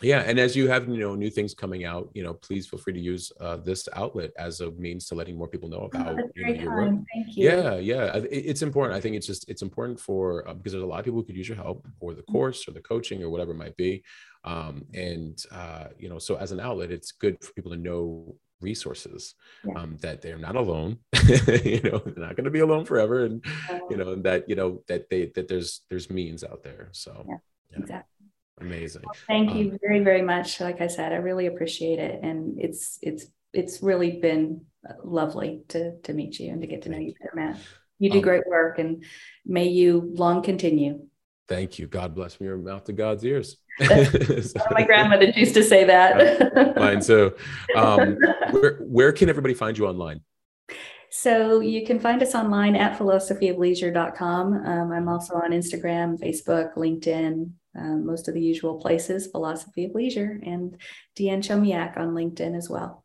[0.03, 2.79] Yeah and as you have you know new things coming out you know please feel
[2.79, 5.85] free to use uh, this outlet as a means to letting more people know Oh,
[5.93, 6.95] about that's you know, very your work.
[7.13, 7.49] Thank you.
[7.49, 10.83] yeah yeah it- it's important i think it's just it's important for uh, because there's
[10.83, 13.23] a lot of people who could use your help or the course or the coaching
[13.23, 14.03] or whatever it might be
[14.43, 18.35] um, and uh, you know so as an outlet it's good for people to know
[18.59, 19.33] resources
[19.65, 19.73] Yeah.
[19.79, 20.97] um, that they're not alone
[21.63, 23.43] you know they're not going to be alone forever and
[23.89, 27.25] you know and that you know that they that there's there's means out there so
[27.27, 27.35] Yeah.
[27.71, 28.20] yeah, Exactly.
[28.61, 30.59] Amazing Thank Um, you very, very much.
[30.61, 32.19] Like I said, I really appreciate it.
[32.23, 34.65] And it's, it's, it's really been
[35.03, 37.57] lovely to, to meet you and to get to know you better, Matt.
[37.99, 39.03] You do Um, great work and
[39.45, 41.01] may you long continue.
[41.47, 43.57] thank you god bless from your mouth to god's ears
[44.71, 46.75] my grandmother used to say that.
[46.77, 47.33] mine too
[47.75, 48.17] um,
[48.51, 50.21] where where can everybody find you online
[51.13, 54.53] So you can find us online at philosophyofleisure.com.
[54.65, 59.95] Um, I'm also on Instagram, Facebook, LinkedIn, um, most of the usual places, Philosophy of
[59.95, 60.77] Leisure, and
[61.17, 63.03] Deanne Chomiak on LinkedIn as well.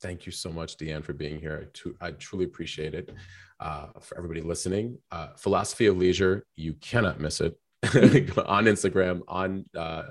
[0.00, 1.70] Thank you so much, Deanne, for being here.
[2.00, 3.10] I, I truly appreciate it.
[3.60, 9.64] Uh, for everybody listening, uh, Philosophy of Leisure, you cannot miss it on Instagram, on
[9.76, 10.04] uh,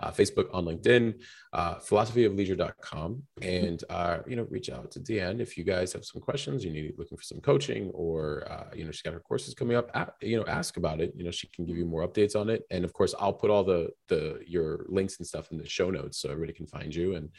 [0.00, 1.20] uh, Facebook, on LinkedIn,
[1.52, 3.22] uh, philosophyofleisure.com.
[3.42, 6.72] And, uh, you know, reach out to Deanne if you guys have some questions, you
[6.72, 9.90] need looking for some coaching or, uh, you know, she's got her courses coming up,
[9.94, 11.12] a- you know, ask about it.
[11.16, 12.64] You know, she can give you more updates on it.
[12.70, 15.90] And of course, I'll put all the, the, your links and stuff in the show
[15.90, 17.14] notes so everybody can find you.
[17.14, 17.30] And,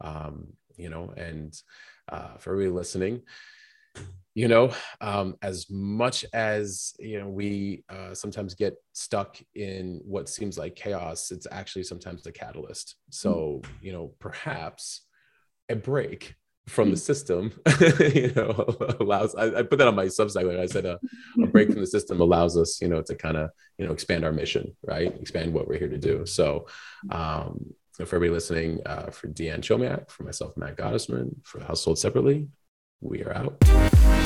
[0.00, 1.54] um, you know, and
[2.10, 3.22] uh, for everybody listening,
[4.34, 10.28] you know, um, as much as you know, we uh, sometimes get stuck in what
[10.28, 11.30] seems like chaos.
[11.30, 12.96] It's actually sometimes the catalyst.
[13.10, 15.02] So, you know, perhaps
[15.68, 16.34] a break
[16.68, 17.52] from the system,
[18.14, 19.34] you know, allows.
[19.34, 20.46] I, I put that on my Substack.
[20.46, 20.98] Like I said, uh,
[21.42, 24.24] a break from the system allows us, you know, to kind of, you know, expand
[24.24, 25.14] our mission, right?
[25.20, 26.24] Expand what we're here to do.
[26.24, 26.68] So,
[27.10, 32.48] um, for everybody listening, uh, for Deanne Chomiak, for myself, Matt Gottesman, for Household Separately,
[33.02, 34.21] we are out.